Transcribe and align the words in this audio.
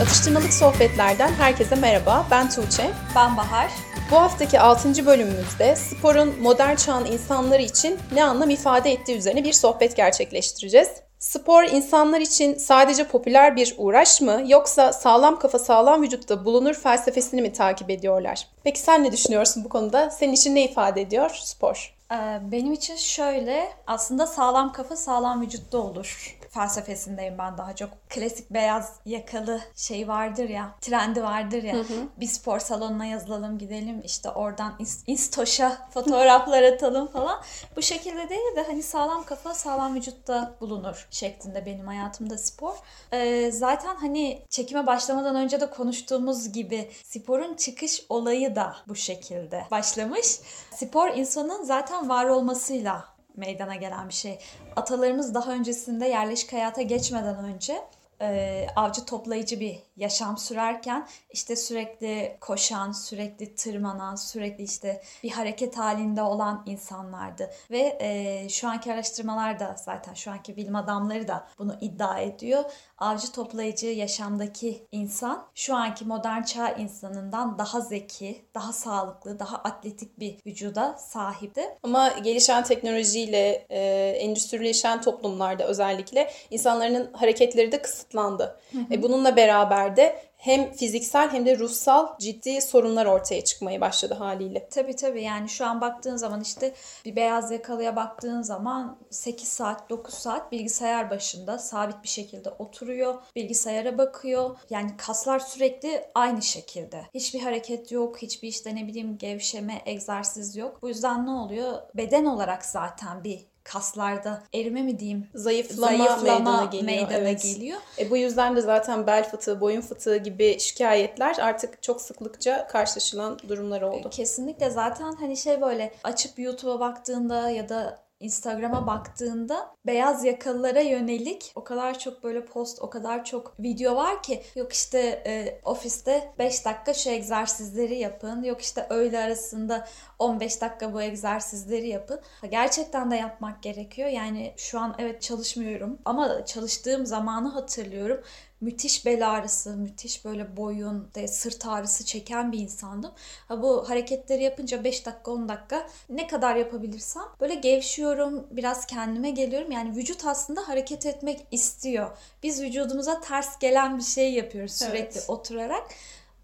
Atıştırmalık 0.00 0.52
sohbetlerden 0.52 1.32
herkese 1.32 1.74
merhaba. 1.74 2.26
Ben 2.30 2.50
Tuğçe. 2.50 2.90
Ben 3.16 3.36
Bahar. 3.36 3.70
Bu 4.10 4.16
haftaki 4.16 4.60
6. 4.60 5.06
bölümümüzde 5.06 5.76
sporun 5.76 6.34
modern 6.40 6.76
çağın 6.76 7.04
insanları 7.04 7.62
için 7.62 7.98
ne 8.14 8.24
anlam 8.24 8.50
ifade 8.50 8.92
ettiği 8.92 9.16
üzerine 9.16 9.44
bir 9.44 9.52
sohbet 9.52 9.96
gerçekleştireceğiz. 9.96 10.88
Spor 11.18 11.64
insanlar 11.64 12.20
için 12.20 12.54
sadece 12.54 13.04
popüler 13.04 13.56
bir 13.56 13.74
uğraş 13.78 14.20
mı 14.20 14.42
yoksa 14.46 14.92
sağlam 14.92 15.38
kafa 15.38 15.58
sağlam 15.58 16.02
vücutta 16.02 16.44
bulunur 16.44 16.74
felsefesini 16.74 17.42
mi 17.42 17.52
takip 17.52 17.90
ediyorlar? 17.90 18.46
Peki 18.64 18.80
sen 18.80 19.04
ne 19.04 19.12
düşünüyorsun 19.12 19.64
bu 19.64 19.68
konuda? 19.68 20.10
Senin 20.10 20.32
için 20.32 20.54
ne 20.54 20.64
ifade 20.64 21.00
ediyor 21.00 21.30
spor? 21.42 21.94
Ee, 22.12 22.40
benim 22.52 22.72
için 22.72 22.96
şöyle 22.96 23.72
aslında 23.86 24.26
sağlam 24.26 24.72
kafa 24.72 24.96
sağlam 24.96 25.42
vücutta 25.42 25.78
olur 25.78 26.38
felsefesindeyim 26.52 27.38
ben 27.38 27.58
daha 27.58 27.76
çok. 27.76 27.90
Klasik 28.08 28.50
beyaz 28.50 28.92
yakalı 29.06 29.60
şey 29.76 30.08
vardır 30.08 30.48
ya, 30.48 30.74
trendi 30.80 31.22
vardır 31.22 31.62
ya. 31.62 31.74
Hı 31.74 31.78
hı. 31.80 32.08
Bir 32.16 32.26
spor 32.26 32.58
salonuna 32.58 33.06
yazılalım 33.06 33.58
gidelim 33.58 34.02
işte 34.04 34.30
oradan 34.30 34.78
instoşa 35.06 35.88
fotoğraflar 35.94 36.62
atalım 36.62 37.06
falan. 37.06 37.40
Bu 37.76 37.82
şekilde 37.82 38.28
değil 38.28 38.56
de 38.56 38.62
hani 38.62 38.82
sağlam 38.82 39.24
kafa 39.24 39.54
sağlam 39.54 39.94
vücutta 39.94 40.54
bulunur 40.60 41.08
şeklinde 41.10 41.66
benim 41.66 41.86
hayatımda 41.86 42.38
spor. 42.38 42.74
Ee, 43.12 43.50
zaten 43.52 43.96
hani 43.96 44.42
çekime 44.50 44.86
başlamadan 44.86 45.36
önce 45.36 45.60
de 45.60 45.70
konuştuğumuz 45.70 46.52
gibi 46.52 46.90
sporun 47.04 47.54
çıkış 47.54 48.02
olayı 48.08 48.56
da 48.56 48.76
bu 48.88 48.94
şekilde 48.94 49.66
başlamış. 49.70 50.40
Spor 50.76 51.08
insanın 51.08 51.64
zaten 51.64 52.01
var 52.08 52.26
olmasıyla 52.26 53.04
meydana 53.36 53.74
gelen 53.74 54.08
bir 54.08 54.14
şey. 54.14 54.38
Atalarımız 54.76 55.34
daha 55.34 55.52
öncesinde 55.52 56.06
yerleşik 56.06 56.52
hayata 56.52 56.82
geçmeden 56.82 57.44
önce 57.44 57.82
e, 58.20 58.66
avcı 58.76 59.04
toplayıcı 59.04 59.60
bir 59.60 59.78
yaşam 59.96 60.38
sürerken 60.38 61.08
işte 61.30 61.56
sürekli 61.56 62.36
koşan, 62.40 62.92
sürekli 62.92 63.54
tırmanan, 63.54 64.14
sürekli 64.14 64.64
işte 64.64 65.02
bir 65.22 65.30
hareket 65.30 65.78
halinde 65.78 66.22
olan 66.22 66.62
insanlardı. 66.66 67.50
Ve 67.70 67.98
e, 68.00 68.48
şu 68.48 68.68
anki 68.68 68.92
araştırmalar 68.92 69.60
da 69.60 69.76
zaten 69.84 70.14
şu 70.14 70.30
anki 70.30 70.56
bilim 70.56 70.76
adamları 70.76 71.28
da 71.28 71.46
bunu 71.58 71.76
iddia 71.80 72.18
ediyor. 72.18 72.64
Avcı 72.98 73.32
toplayıcı 73.32 73.86
yaşamdaki 73.86 74.86
insan 74.92 75.46
şu 75.54 75.74
anki 75.74 76.04
modern 76.04 76.42
çağ 76.42 76.68
insanından 76.68 77.58
daha 77.58 77.80
zeki, 77.80 78.44
daha 78.54 78.72
sağlıklı, 78.72 79.38
daha 79.38 79.56
atletik 79.56 80.18
bir 80.18 80.36
vücuda 80.46 80.98
sahipti. 80.98 81.62
Ama 81.82 82.08
gelişen 82.08 82.64
teknolojiyle 82.64 83.66
e, 83.70 83.82
endüstrileşen 84.18 85.00
toplumlarda 85.00 85.64
özellikle 85.64 86.30
insanların 86.50 87.12
hareketleri 87.12 87.72
de 87.72 87.82
kısıtlandı. 87.82 88.60
Hı 88.72 88.78
hı. 88.78 88.94
E, 88.94 89.02
bununla 89.02 89.36
beraber 89.36 89.81
de 89.96 90.22
hem 90.36 90.72
fiziksel 90.72 91.30
hem 91.30 91.46
de 91.46 91.58
ruhsal 91.58 92.18
ciddi 92.18 92.62
sorunlar 92.62 93.06
ortaya 93.06 93.44
çıkmaya 93.44 93.80
başladı 93.80 94.14
haliyle. 94.14 94.68
Tabii 94.68 94.96
tabii 94.96 95.22
yani 95.22 95.48
şu 95.48 95.66
an 95.66 95.80
baktığın 95.80 96.16
zaman 96.16 96.40
işte 96.40 96.74
bir 97.04 97.16
beyaz 97.16 97.50
yakalıya 97.50 97.96
baktığın 97.96 98.42
zaman 98.42 98.98
8 99.10 99.48
saat 99.48 99.90
9 99.90 100.14
saat 100.14 100.52
bilgisayar 100.52 101.10
başında 101.10 101.58
sabit 101.58 102.02
bir 102.02 102.08
şekilde 102.08 102.50
oturuyor. 102.50 103.14
Bilgisayara 103.36 103.98
bakıyor. 103.98 104.56
Yani 104.70 104.96
kaslar 104.96 105.38
sürekli 105.38 106.04
aynı 106.14 106.42
şekilde. 106.42 107.06
Hiçbir 107.14 107.40
hareket 107.40 107.92
yok. 107.92 108.22
Hiçbir 108.22 108.48
işte 108.48 108.74
ne 108.76 108.86
bileyim 108.86 109.18
gevşeme, 109.18 109.82
egzersiz 109.86 110.56
yok. 110.56 110.82
Bu 110.82 110.88
yüzden 110.88 111.26
ne 111.26 111.30
oluyor? 111.30 111.78
Beden 111.94 112.24
olarak 112.24 112.64
zaten 112.64 113.24
bir 113.24 113.51
kaslarda 113.64 114.42
erime 114.54 114.82
mi 114.82 114.98
diyeyim 114.98 115.28
zayıflama, 115.34 115.86
zayıflama 115.86 116.22
meydana 116.22 116.64
geliyor. 116.64 116.84
Meydana 116.84 117.28
evet. 117.28 117.42
geliyor. 117.42 117.78
E, 117.98 118.10
bu 118.10 118.16
yüzden 118.16 118.56
de 118.56 118.60
zaten 118.60 119.06
bel 119.06 119.30
fıtığı, 119.30 119.60
boyun 119.60 119.80
fıtığı 119.80 120.16
gibi 120.16 120.60
şikayetler 120.60 121.36
artık 121.38 121.82
çok 121.82 122.00
sıklıkça 122.00 122.66
karşılaşılan 122.66 123.38
durumlar 123.48 123.82
oldu. 123.82 124.10
Kesinlikle 124.10 124.70
zaten 124.70 125.12
hani 125.12 125.36
şey 125.36 125.60
böyle 125.60 125.94
açıp 126.04 126.38
YouTube'a 126.38 126.80
baktığında 126.80 127.50
ya 127.50 127.68
da 127.68 128.02
Instagram'a 128.22 128.86
baktığında 128.86 129.74
beyaz 129.86 130.24
yakalılara 130.24 130.80
yönelik 130.80 131.52
o 131.54 131.64
kadar 131.64 131.98
çok 131.98 132.24
böyle 132.24 132.44
post, 132.44 132.82
o 132.82 132.90
kadar 132.90 133.24
çok 133.24 133.60
video 133.60 133.96
var 133.96 134.22
ki 134.22 134.42
yok 134.54 134.72
işte 134.72 135.22
e, 135.26 135.60
ofiste 135.64 136.34
5 136.38 136.64
dakika 136.64 136.94
şu 136.94 137.10
egzersizleri 137.10 137.94
yapın, 137.98 138.42
yok 138.42 138.60
işte 138.60 138.86
öğle 138.90 139.18
arasında 139.18 139.88
15 140.22 140.60
dakika 140.60 140.92
bu 140.92 141.02
egzersizleri 141.02 141.88
yapın. 141.88 142.20
Gerçekten 142.50 143.10
de 143.10 143.16
yapmak 143.16 143.62
gerekiyor. 143.62 144.08
Yani 144.08 144.54
şu 144.56 144.80
an 144.80 144.94
evet 144.98 145.22
çalışmıyorum 145.22 145.98
ama 146.04 146.44
çalıştığım 146.44 147.06
zamanı 147.06 147.48
hatırlıyorum 147.48 148.22
müthiş 148.62 149.06
bel 149.06 149.30
ağrısı, 149.30 149.76
müthiş 149.76 150.24
böyle 150.24 150.56
boyun, 150.56 151.08
de 151.14 151.28
sırt 151.28 151.66
ağrısı 151.66 152.04
çeken 152.04 152.52
bir 152.52 152.58
insandım. 152.58 153.12
Ha 153.48 153.62
bu 153.62 153.88
hareketleri 153.88 154.42
yapınca 154.42 154.84
5 154.84 155.06
dakika 155.06 155.30
10 155.30 155.48
dakika 155.48 155.86
ne 156.08 156.26
kadar 156.26 156.56
yapabilirsem 156.56 157.22
böyle 157.40 157.54
gevşiyorum, 157.54 158.46
biraz 158.50 158.86
kendime 158.86 159.30
geliyorum. 159.30 159.70
Yani 159.70 159.96
vücut 159.96 160.26
aslında 160.26 160.68
hareket 160.68 161.06
etmek 161.06 161.46
istiyor. 161.50 162.16
Biz 162.42 162.62
vücudumuza 162.62 163.20
ters 163.20 163.58
gelen 163.58 163.98
bir 163.98 164.02
şey 164.02 164.32
yapıyoruz 164.32 164.72
sürekli 164.72 165.18
evet. 165.18 165.24
oturarak. 165.28 165.86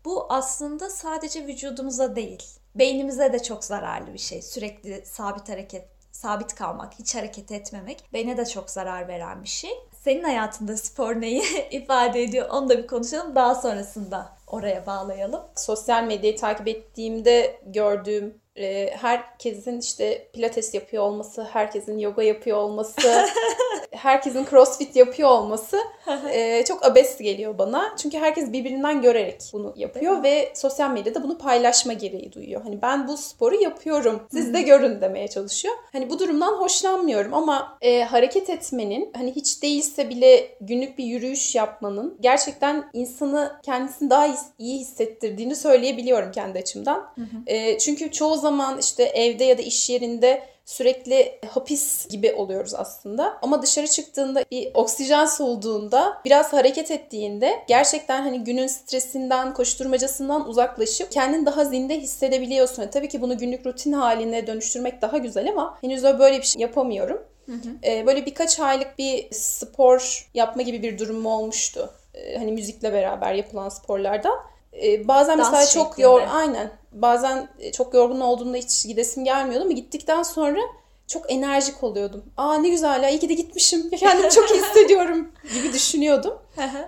Bu 0.05 0.27
aslında 0.29 0.91
sadece 0.91 1.47
vücudumuza 1.47 2.17
değil, 2.17 2.43
beynimize 2.79 3.33
de 3.33 3.43
çok 3.43 3.65
zararlı 3.65 4.13
bir 4.13 4.19
şey. 4.19 4.43
Sürekli 4.43 5.07
sabit 5.07 5.49
hareket 5.49 5.99
sabit 6.13 6.55
kalmak, 6.55 6.95
hiç 6.99 7.15
hareket 7.15 7.53
etmemek 7.53 8.05
beyne 8.13 8.37
de 8.37 8.47
çok 8.47 8.71
zarar 8.71 9.09
veren 9.09 9.43
bir 9.43 9.49
şey. 9.49 9.71
Senin 10.01 10.25
hayatında 10.25 10.77
spor 10.77 11.21
neyi 11.21 11.43
ifade 11.71 12.23
ediyor 12.23 12.49
onu 12.51 12.69
da 12.69 12.79
bir 12.79 12.87
konuşalım. 12.87 13.35
Daha 13.35 13.55
sonrasında 13.55 14.37
oraya 14.47 14.87
bağlayalım. 14.87 15.41
Sosyal 15.57 16.05
medyayı 16.05 16.37
takip 16.37 16.69
ettiğimde 16.69 17.61
gördüğüm 17.67 18.41
e, 18.59 18.91
herkesin 18.97 19.81
işte 19.81 20.29
pilates 20.33 20.75
yapıyor 20.75 21.03
olması, 21.03 21.45
herkesin 21.53 21.99
yoga 21.99 22.23
yapıyor 22.23 22.57
olması, 22.57 23.27
herkesin 23.91 24.47
crossfit 24.51 24.97
yapıyor 24.97 25.29
olması 25.29 25.79
e, 26.33 26.65
çok 26.65 26.87
abes 26.87 27.19
geliyor 27.19 27.59
bana. 27.59 27.97
Çünkü 27.97 28.19
herkes 28.19 28.53
birbirinden 28.53 29.03
görerek 29.03 29.43
bunu 29.53 29.75
yapıyor 29.77 30.23
ve 30.23 30.53
sosyal 30.55 30.91
medyada 30.91 31.23
bunu 31.23 31.39
paylaşma 31.39 31.93
gereği 31.93 32.33
duyuyor. 32.33 32.63
Hani 32.63 32.83
ben 32.83 33.09
bu 33.09 33.17
sporu 33.17 33.55
yapıyorum, 33.55 34.23
siz 34.33 34.55
de 34.55 34.63
görün 34.63 35.01
demeye 35.01 35.29
çalışıyor. 35.29 35.75
Hani 35.93 36.11
bu 36.11 36.19
durumdan 36.19 36.53
hoşlanmıyorum 36.53 37.35
ama 37.35 37.79
e, 37.81 38.03
hareket 38.03 38.51
etmenin 38.51 39.11
hani 39.17 39.37
hiç 39.37 39.63
değilse 39.63 40.09
bile 40.09 40.57
günlük 40.61 40.99
bir 40.99 41.05
yürüyüş 41.05 41.55
yapmanın 41.55 42.17
gerçekten 42.21 42.91
insanı 42.93 43.53
kendisini 43.63 44.11
daha 44.11 44.29
iyi 44.59 44.81
hissettirdiğini 44.81 45.57
söyleyebiliyorum 45.57 46.33
kendi 46.33 46.59
açımdan. 46.59 47.15
E, 47.47 47.79
çünkü 47.79 48.11
çoğu 48.13 48.37
zaman 48.37 48.48
zaman 48.49 48.79
işte 48.79 49.03
evde 49.03 49.45
ya 49.45 49.59
da 49.59 49.63
iş 49.63 49.91
yerinde 49.91 50.43
sürekli 50.65 51.39
hapis 51.49 52.09
gibi 52.09 52.33
oluyoruz 52.33 52.75
aslında. 52.75 53.39
Ama 53.43 53.63
dışarı 53.63 53.87
çıktığında 53.87 54.45
bir 54.51 54.71
oksijen 54.75 55.27
soluduğunda, 55.27 56.21
biraz 56.25 56.53
hareket 56.53 56.91
ettiğinde 56.91 57.65
gerçekten 57.69 58.23
hani 58.23 58.45
günün 58.45 58.67
stresinden, 58.67 59.55
koşturmacasından 59.55 60.49
uzaklaşıp 60.49 61.13
kendini 61.13 61.47
daha 61.47 61.65
zinde 61.65 62.01
hissedebiliyorsun. 62.01 62.83
Yani 62.83 62.91
tabii 62.91 63.09
ki 63.09 63.21
bunu 63.21 63.39
günlük 63.39 63.67
rutin 63.67 63.93
haline 63.93 64.47
dönüştürmek 64.47 65.03
daha 65.03 65.19
güzel 65.19 65.51
ama 65.51 65.79
henüz 65.81 66.05
öyle 66.05 66.19
böyle 66.19 66.39
bir 66.39 66.47
şey 66.47 66.63
yapamıyorum. 66.63 67.23
Hı 67.47 67.53
hı. 67.53 67.69
Ee, 67.85 68.07
böyle 68.07 68.27
birkaç 68.27 68.61
aylık 68.61 68.99
bir 68.99 69.29
spor 69.33 70.29
yapma 70.35 70.63
gibi 70.63 70.83
bir 70.83 70.99
durum 70.99 71.27
olmuştu. 71.27 71.91
Ee, 72.15 72.39
hani 72.39 72.53
müzikle 72.53 72.93
beraber 72.93 73.35
yapılan 73.35 73.69
sporlardan. 73.69 74.39
Ee, 74.83 75.09
bazen 75.09 75.39
Dans 75.39 75.53
mesela 75.53 75.67
çok 75.67 75.99
yor 75.99 76.23
aynen 76.31 76.71
bazen 76.93 77.49
e, 77.59 77.73
çok 77.73 77.95
yorgun 77.95 78.21
olduğumda 78.21 78.57
hiç 78.57 78.87
gidesim 78.87 79.25
gelmiyordu 79.25 79.65
ama 79.65 79.73
gittikten 79.73 80.23
sonra 80.23 80.59
çok 81.07 81.33
enerjik 81.33 81.85
oluyordum. 81.85 82.25
Aa 82.37 82.55
ne 82.55 82.69
güzel 82.69 83.03
ya 83.03 83.09
iyi 83.09 83.19
ki 83.19 83.29
de 83.29 83.35
gitmişim. 83.35 83.91
Kendimi 83.91 84.31
çok 84.31 84.51
iyi 84.51 84.63
hissediyorum 84.63 85.33
gibi 85.55 85.73
düşünüyordum. 85.73 86.35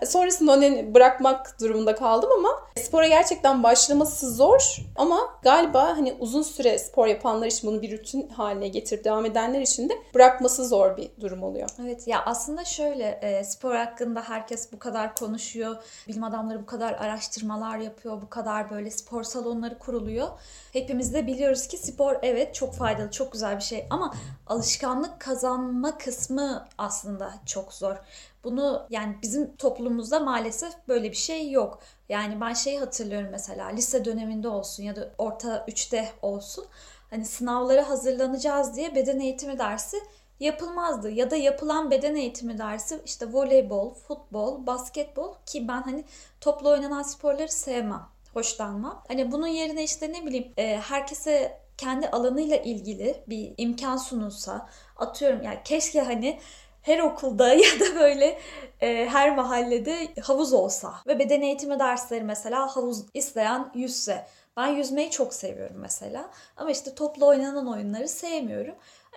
Sonrasında 0.07 0.53
onu 0.53 0.95
bırakmak 0.95 1.61
durumunda 1.61 1.95
kaldım 1.95 2.31
ama 2.39 2.49
spora 2.77 3.07
gerçekten 3.07 3.63
başlaması 3.63 4.35
zor 4.35 4.77
ama 4.97 5.19
galiba 5.43 5.85
hani 5.85 6.17
uzun 6.21 6.43
süre 6.43 6.79
spor 6.79 7.07
yapanlar 7.07 7.47
için 7.47 7.71
bunu 7.71 7.83
bir 7.83 7.99
rutin 7.99 8.29
haline 8.29 8.69
getirip 8.69 9.05
devam 9.05 9.27
edenler 9.27 9.61
için 9.61 9.89
de 9.89 9.95
bırakması 10.15 10.69
zor 10.69 10.97
bir 10.97 11.11
durum 11.21 11.43
oluyor. 11.43 11.69
Evet 11.85 12.09
ya 12.09 12.23
aslında 12.25 12.65
şöyle 12.65 13.19
e, 13.23 13.45
spor 13.45 13.75
hakkında 13.75 14.23
herkes 14.23 14.73
bu 14.73 14.79
kadar 14.79 15.15
konuşuyor. 15.15 15.77
Bilim 16.09 16.25
adamları 16.25 16.63
bu 16.63 16.67
kadar 16.67 16.93
araştırmalar 16.93 17.79
yapıyor. 17.79 18.23
Bu 18.23 18.29
kadar 18.31 18.71
böyle 18.71 18.91
spor 18.91 19.23
salonları 19.23 19.79
kuruluyor. 19.79 20.29
Hepimiz 20.73 21.15
de 21.15 21.27
biliyoruz 21.27 21.67
ki 21.67 21.77
spor 21.79 22.17
evet 22.23 22.55
çok 22.55 22.75
faydalı, 22.75 23.11
çok 23.11 23.33
güzel 23.33 23.57
bir 23.57 23.63
şey 23.63 23.87
ama 23.91 24.15
alışkanlık 24.47 25.21
kazanma 25.21 25.99
kısmı 25.99 26.67
aslında 26.79 27.35
çok 27.47 27.73
zor. 27.73 27.97
Bunu 28.45 28.87
yani 28.91 29.17
bizim 29.23 29.57
toplumumuzda 29.57 30.21
maalesef 30.21 30.73
böyle 30.89 31.11
bir 31.11 31.17
şey 31.17 31.51
yok. 31.51 31.79
Yani 32.09 32.41
ben 32.41 32.53
şeyi 32.53 32.79
hatırlıyorum 32.79 33.29
mesela 33.31 33.67
lise 33.69 34.05
döneminde 34.05 34.49
olsun 34.49 34.83
ya 34.83 34.97
da 34.97 35.11
orta 35.19 35.65
3'te 35.69 36.13
olsun. 36.23 36.65
Hani 37.11 37.25
sınavlara 37.25 37.89
hazırlanacağız 37.89 38.77
diye 38.77 38.95
beden 38.95 39.21
eğitimi 39.21 39.59
dersi 39.59 39.97
yapılmazdı. 40.41 41.11
Ya 41.11 41.31
da 41.31 41.37
yapılan 41.37 41.91
beden 41.91 42.17
eğitimi 42.17 42.59
dersi 42.59 43.01
işte 43.05 43.33
voleybol, 43.33 43.95
futbol, 43.95 44.67
basketbol 44.67 45.35
ki 45.47 45.69
ben 45.69 45.83
hani 45.83 46.05
toplu 46.41 46.69
oynanan 46.69 47.03
sporları 47.03 47.53
sevmem, 47.53 48.03
hoşlanmam. 48.35 49.05
Hani 49.09 49.33
bunun 49.33 49.47
yerine 49.47 49.85
işte 49.85 50.13
ne 50.13 50.27
bileyim 50.27 50.53
e, 50.57 50.77
herkese 50.77 51.61
kendi 51.77 52.09
alanıyla 52.09 52.57
ilgili 52.57 53.25
bir 53.29 53.55
imkan 53.59 53.97
sunulsa 53.97 54.69
atıyorum 54.97 55.43
yani 55.43 55.59
keşke 55.65 56.01
hani 56.01 56.41
her 56.83 56.99
okulda 56.99 57.55
ya 57.55 57.81
da 57.81 57.95
böyle 58.01 58.39
e, 58.81 59.09
her 59.09 59.37
mahallede 59.37 60.09
havuz 60.23 60.53
olsa 60.53 60.95
ve 61.07 61.19
beden 61.19 61.43
eğitimi 61.43 61.79
dersleri 61.79 62.25
mesela 62.25 62.77
havuz 62.77 63.05
isteyen 63.15 63.71
yüzse. 63.75 64.27
Ben 64.57 64.67
yüzmeyi 64.67 65.11
çok 65.11 65.35
seviyorum 65.35 65.77
mesela 65.79 66.31
ama 66.57 66.71
işte 66.71 66.95
toplu 66.95 67.27
oynanan 67.27 67.67
oyunları 67.67 68.09
sevmiyorum. 68.09 68.75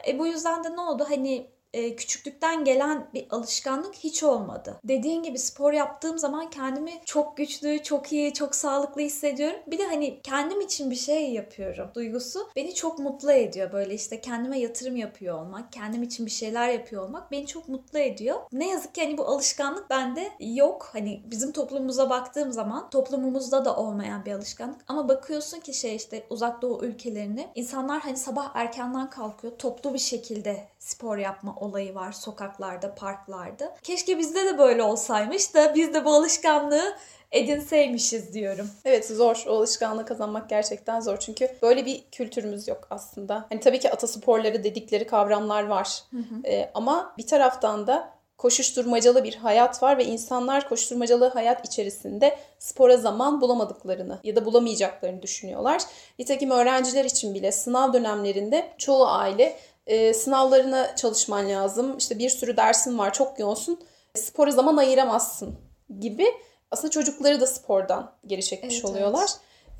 E, 0.07 0.19
bu 0.19 0.27
yüzden 0.27 0.63
de 0.63 0.75
ne 0.75 0.81
oldu 0.81 1.05
hani 1.09 1.47
e, 1.73 1.95
küçüklükten 1.95 2.63
gelen 2.63 3.07
bir 3.13 3.27
alışkanlık 3.29 3.95
hiç 3.95 4.23
olmadı. 4.23 4.79
Dediğin 4.83 5.23
gibi 5.23 5.39
spor 5.39 5.73
yaptığım 5.73 6.17
zaman 6.17 6.49
kendimi 6.49 6.91
çok 7.05 7.37
güçlü, 7.37 7.83
çok 7.83 8.11
iyi, 8.11 8.33
çok 8.33 8.55
sağlıklı 8.55 9.01
hissediyorum. 9.01 9.59
Bir 9.67 9.77
de 9.77 9.85
hani 9.85 10.21
kendim 10.21 10.61
için 10.61 10.91
bir 10.91 10.95
şey 10.95 11.31
yapıyorum 11.31 11.89
duygusu 11.95 12.39
beni 12.55 12.75
çok 12.75 12.99
mutlu 12.99 13.31
ediyor. 13.31 13.71
Böyle 13.71 13.93
işte 13.93 14.21
kendime 14.21 14.59
yatırım 14.59 14.95
yapıyor 14.95 15.39
olmak, 15.39 15.71
kendim 15.71 16.03
için 16.03 16.25
bir 16.25 16.31
şeyler 16.31 16.69
yapıyor 16.69 17.03
olmak 17.03 17.31
beni 17.31 17.47
çok 17.47 17.69
mutlu 17.69 17.99
ediyor. 17.99 18.39
Ne 18.51 18.69
yazık 18.69 18.95
ki 18.95 19.01
hani 19.01 19.17
bu 19.17 19.25
alışkanlık 19.25 19.89
bende 19.89 20.31
yok. 20.39 20.89
Hani 20.93 21.21
bizim 21.25 21.51
toplumumuza 21.51 22.09
baktığım 22.09 22.51
zaman 22.51 22.89
toplumumuzda 22.89 23.65
da 23.65 23.75
olmayan 23.75 24.25
bir 24.25 24.31
alışkanlık. 24.31 24.81
Ama 24.87 25.09
bakıyorsun 25.09 25.59
ki 25.59 25.73
şey 25.73 25.95
işte 25.95 26.23
uzak 26.29 26.61
doğu 26.61 26.85
ülkelerine 26.85 27.51
insanlar 27.55 28.01
hani 28.01 28.17
sabah 28.17 28.51
erkenden 28.55 29.09
kalkıyor 29.09 29.57
toplu 29.57 29.93
bir 29.93 29.99
şekilde 29.99 30.67
spor 30.83 31.17
yapma 31.17 31.55
olayı 31.59 31.95
var 31.95 32.11
sokaklarda, 32.11 32.95
parklarda. 32.95 33.75
Keşke 33.83 34.17
bizde 34.17 34.45
de 34.45 34.57
böyle 34.57 34.83
olsaymış 34.83 35.53
da 35.53 35.75
biz 35.75 35.93
de 35.93 36.05
bu 36.05 36.13
alışkanlığı 36.13 36.97
edinseymişiz 37.31 38.33
diyorum. 38.33 38.69
Evet 38.85 39.07
zor. 39.07 39.43
O 39.47 39.57
alışkanlığı 39.57 40.05
kazanmak 40.05 40.49
gerçekten 40.49 40.99
zor. 40.99 41.17
Çünkü 41.17 41.49
böyle 41.61 41.85
bir 41.85 42.03
kültürümüz 42.11 42.67
yok 42.67 42.87
aslında. 42.89 43.45
Hani 43.49 43.59
tabii 43.59 43.79
ki 43.79 43.91
atasporları 43.91 44.63
dedikleri 44.63 45.07
kavramlar 45.07 45.63
var. 45.63 46.03
Hı 46.11 46.17
hı. 46.17 46.47
Ee, 46.47 46.71
ama 46.73 47.13
bir 47.17 47.27
taraftan 47.27 47.87
da 47.87 48.13
koşuşturmacalı 48.37 49.23
bir 49.23 49.35
hayat 49.35 49.83
var 49.83 49.97
ve 49.97 50.05
insanlar 50.05 50.69
koşuşturmacalı 50.69 51.25
hayat 51.25 51.65
içerisinde 51.65 52.37
spora 52.59 52.97
zaman 52.97 53.41
bulamadıklarını 53.41 54.19
ya 54.23 54.35
da 54.35 54.45
bulamayacaklarını 54.45 55.21
düşünüyorlar. 55.21 55.81
Nitekim 56.19 56.51
öğrenciler 56.51 57.05
için 57.05 57.33
bile 57.33 57.51
sınav 57.51 57.93
dönemlerinde 57.93 58.73
çoğu 58.77 59.07
aile 59.07 59.57
e, 59.87 60.13
sınavlarına 60.13 60.95
çalışman 60.95 61.49
lazım. 61.49 61.97
İşte 61.97 62.19
bir 62.19 62.29
sürü 62.29 62.57
dersin 62.57 62.97
var, 62.97 63.13
çok 63.13 63.39
yoğunsun. 63.39 63.79
Spora 64.15 64.51
zaman 64.51 64.77
ayıramazsın 64.77 65.55
gibi. 65.99 66.25
Aslında 66.71 66.91
çocukları 66.91 67.41
da 67.41 67.47
spordan 67.47 68.11
geri 68.27 68.43
çekmiş 68.43 68.75
evet, 68.75 68.85
oluyorlar. 68.85 69.29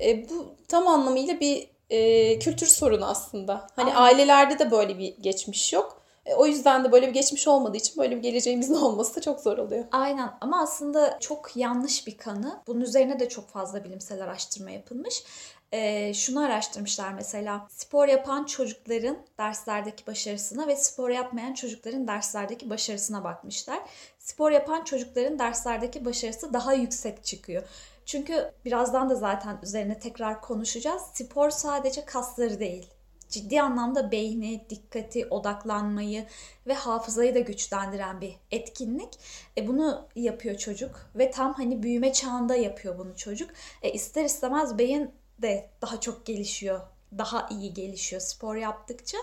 Evet. 0.00 0.30
E, 0.30 0.30
bu 0.30 0.46
tam 0.68 0.88
anlamıyla 0.88 1.40
bir 1.40 1.68
e, 1.90 2.38
kültür 2.38 2.66
sorunu 2.66 3.06
aslında. 3.06 3.66
Hani 3.76 3.94
Aynen. 3.94 4.02
ailelerde 4.02 4.58
de 4.58 4.70
böyle 4.70 4.98
bir 4.98 5.16
geçmiş 5.16 5.72
yok. 5.72 6.04
E, 6.26 6.34
o 6.34 6.46
yüzden 6.46 6.84
de 6.84 6.92
böyle 6.92 7.08
bir 7.08 7.12
geçmiş 7.12 7.48
olmadığı 7.48 7.76
için 7.76 7.98
böyle 7.98 8.16
bir 8.16 8.22
geleceğimizin 8.22 8.74
olması 8.82 9.16
da 9.16 9.20
çok 9.20 9.40
zor 9.40 9.58
oluyor. 9.58 9.84
Aynen 9.92 10.30
ama 10.40 10.62
aslında 10.62 11.18
çok 11.20 11.56
yanlış 11.56 12.06
bir 12.06 12.16
kanı. 12.16 12.62
Bunun 12.66 12.80
üzerine 12.80 13.20
de 13.20 13.28
çok 13.28 13.48
fazla 13.48 13.84
bilimsel 13.84 14.24
araştırma 14.24 14.70
yapılmış 14.70 15.24
e, 15.72 16.14
şunu 16.14 16.44
araştırmışlar 16.44 17.12
mesela 17.12 17.68
spor 17.70 18.08
yapan 18.08 18.44
çocukların 18.44 19.16
derslerdeki 19.38 20.06
başarısına 20.06 20.66
ve 20.66 20.76
spor 20.76 21.10
yapmayan 21.10 21.54
çocukların 21.54 22.06
derslerdeki 22.06 22.70
başarısına 22.70 23.24
bakmışlar. 23.24 23.80
Spor 24.18 24.50
yapan 24.50 24.84
çocukların 24.84 25.38
derslerdeki 25.38 26.04
başarısı 26.04 26.52
daha 26.52 26.72
yüksek 26.72 27.24
çıkıyor. 27.24 27.62
Çünkü 28.06 28.52
birazdan 28.64 29.10
da 29.10 29.14
zaten 29.14 29.58
üzerine 29.62 29.98
tekrar 29.98 30.40
konuşacağız. 30.40 31.02
Spor 31.14 31.50
sadece 31.50 32.04
kasları 32.04 32.60
değil. 32.60 32.90
Ciddi 33.28 33.62
anlamda 33.62 34.12
beyni, 34.12 34.66
dikkati, 34.70 35.26
odaklanmayı 35.26 36.26
ve 36.66 36.74
hafızayı 36.74 37.34
da 37.34 37.38
güçlendiren 37.38 38.20
bir 38.20 38.36
etkinlik. 38.50 39.18
E 39.58 39.66
bunu 39.66 40.08
yapıyor 40.16 40.58
çocuk 40.58 41.10
ve 41.14 41.30
tam 41.30 41.54
hani 41.54 41.82
büyüme 41.82 42.12
çağında 42.12 42.56
yapıyor 42.56 42.98
bunu 42.98 43.16
çocuk. 43.16 43.50
E 43.82 43.92
ister 43.92 44.24
istemez 44.24 44.78
beyin 44.78 45.10
de 45.42 45.70
daha 45.82 46.00
çok 46.00 46.26
gelişiyor. 46.26 46.80
Daha 47.18 47.48
iyi 47.50 47.74
gelişiyor 47.74 48.22
spor 48.22 48.56
yaptıkça. 48.56 49.18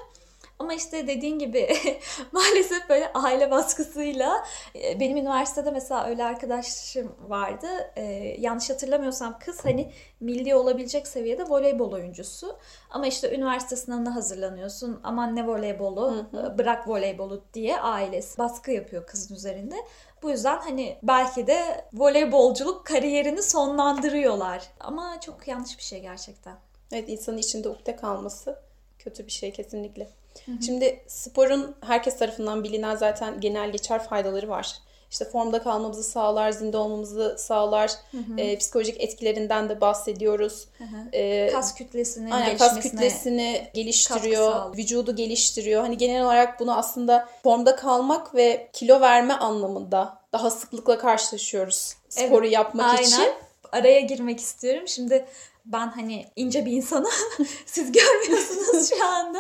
Ama 0.62 0.74
işte 0.74 1.08
dediğin 1.08 1.40
gibi 1.40 1.70
maalesef 2.32 2.90
böyle 2.90 3.14
aile 3.14 3.52
baskısıyla 3.52 4.46
e, 4.76 5.00
benim 5.00 5.18
üniversitede 5.18 5.72
mesela 5.72 6.06
öyle 6.08 6.24
arkadaşım 6.24 7.16
vardı. 7.28 7.68
Ee, 7.96 8.04
yanlış 8.40 8.70
hatırlamıyorsam 8.70 9.40
kız 9.40 9.66
hani 9.66 9.92
milli 10.20 10.56
olabilecek 10.56 11.08
seviyede 11.08 11.44
voleybol 11.44 11.92
oyuncusu. 11.92 12.58
Ama 12.90 13.08
işte 13.08 13.36
üniversite 13.36 13.76
sınavına 13.76 14.16
hazırlanıyorsun. 14.16 15.00
Aman 15.04 15.36
ne 15.36 15.48
voleybolu, 15.48 16.12
hı 16.12 16.38
hı. 16.38 16.58
bırak 16.58 16.88
voleybolu 16.88 17.44
diye 17.54 17.82
ailesi 17.82 18.38
baskı 18.38 18.72
yapıyor 18.72 19.06
kızın 19.06 19.36
üzerinde. 19.36 19.76
Bu 20.24 20.30
yüzden 20.30 20.58
hani 20.58 20.98
belki 21.04 21.48
de 21.48 21.86
voleybolculuk 21.94 22.86
kariyerini 22.86 23.44
sonlandırıyorlar. 23.44 24.68
Ama 24.80 25.20
çok 25.20 25.48
yanlış 25.48 25.78
bir 25.78 25.84
şey 25.84 26.02
gerçekten. 26.02 26.56
Evet 26.92 27.10
insanın 27.10 27.38
içinde 27.38 27.70
ukde 27.70 27.96
kalması 27.96 28.60
kötü 29.00 29.26
bir 29.26 29.32
şey 29.32 29.52
kesinlikle. 29.54 30.10
Hı 30.46 30.52
hı. 30.52 30.62
Şimdi 30.62 31.04
sporun 31.08 31.76
herkes 31.82 32.20
tarafından 32.20 32.64
bilinen 32.64 32.96
zaten 32.96 33.40
genel 33.40 33.72
geçer 33.72 34.04
faydaları 34.04 34.50
var. 34.50 34.78
İşte 35.12 35.26
formda 35.26 35.64
kalmamızı 35.64 36.04
sağlar, 36.04 36.52
zinde 36.52 36.78
olmamızı 36.78 37.36
sağlar. 37.40 37.92
Hı 38.12 38.18
hı. 38.18 38.38
E, 38.38 38.58
psikolojik 38.58 39.02
etkilerinden 39.02 39.70
de 39.70 39.82
bahsediyoruz. 39.82 40.68
Hı 40.78 40.84
hı. 40.84 41.10
E, 41.14 41.50
kas 41.52 41.76
kütlesini 41.76 42.34
aynen, 42.34 42.58
kas 42.58 42.80
kütlesini 42.80 43.68
geliştiriyor, 43.74 44.78
vücudu 44.78 45.16
geliştiriyor. 45.16 45.82
Hani 45.82 45.98
genel 45.98 46.26
olarak 46.26 46.60
bunu 46.60 46.78
aslında 46.78 47.30
formda 47.44 47.76
kalmak 47.76 48.36
ve 48.36 48.70
kilo 48.74 49.02
verme 49.02 49.34
anlamında 49.34 50.18
daha 50.34 50.50
sıklıkla 50.50 50.98
karşılaşıyoruz 50.98 51.96
sporu 52.10 52.46
evet, 52.46 52.54
yapmak 52.54 52.90
aynen. 52.90 53.04
için. 53.04 53.32
Araya 53.72 54.00
girmek 54.00 54.40
istiyorum. 54.40 54.88
Şimdi 54.88 55.26
ben 55.66 55.88
hani 55.88 56.26
ince 56.36 56.66
bir 56.66 56.72
insanım. 56.72 57.12
Siz 57.66 57.92
görmüyorsunuz 57.92 58.90
şu 58.90 59.06
anda. 59.06 59.40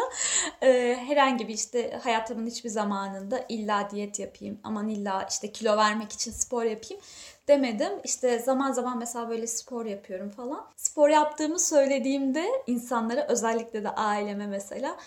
Ee, 0.61 0.97
herhangi 1.07 1.47
bir 1.47 1.53
işte 1.53 1.99
hayatımın 2.03 2.47
hiçbir 2.47 2.69
zamanında 2.69 3.45
illa 3.49 3.89
diyet 3.91 4.19
yapayım. 4.19 4.59
Aman 4.63 4.89
illa 4.89 5.27
işte 5.29 5.51
kilo 5.51 5.77
vermek 5.77 6.11
için 6.11 6.31
spor 6.31 6.63
yapayım 6.63 7.03
demedim. 7.47 7.91
İşte 8.03 8.39
zaman 8.39 8.71
zaman 8.71 8.97
mesela 8.97 9.29
böyle 9.29 9.47
spor 9.47 9.85
yapıyorum 9.85 10.29
falan. 10.29 10.65
Spor 10.75 11.09
yaptığımı 11.09 11.59
söylediğimde 11.59 12.45
insanlara 12.67 13.27
özellikle 13.27 13.83
de 13.83 13.89
aileme 13.89 14.47
mesela 14.47 14.97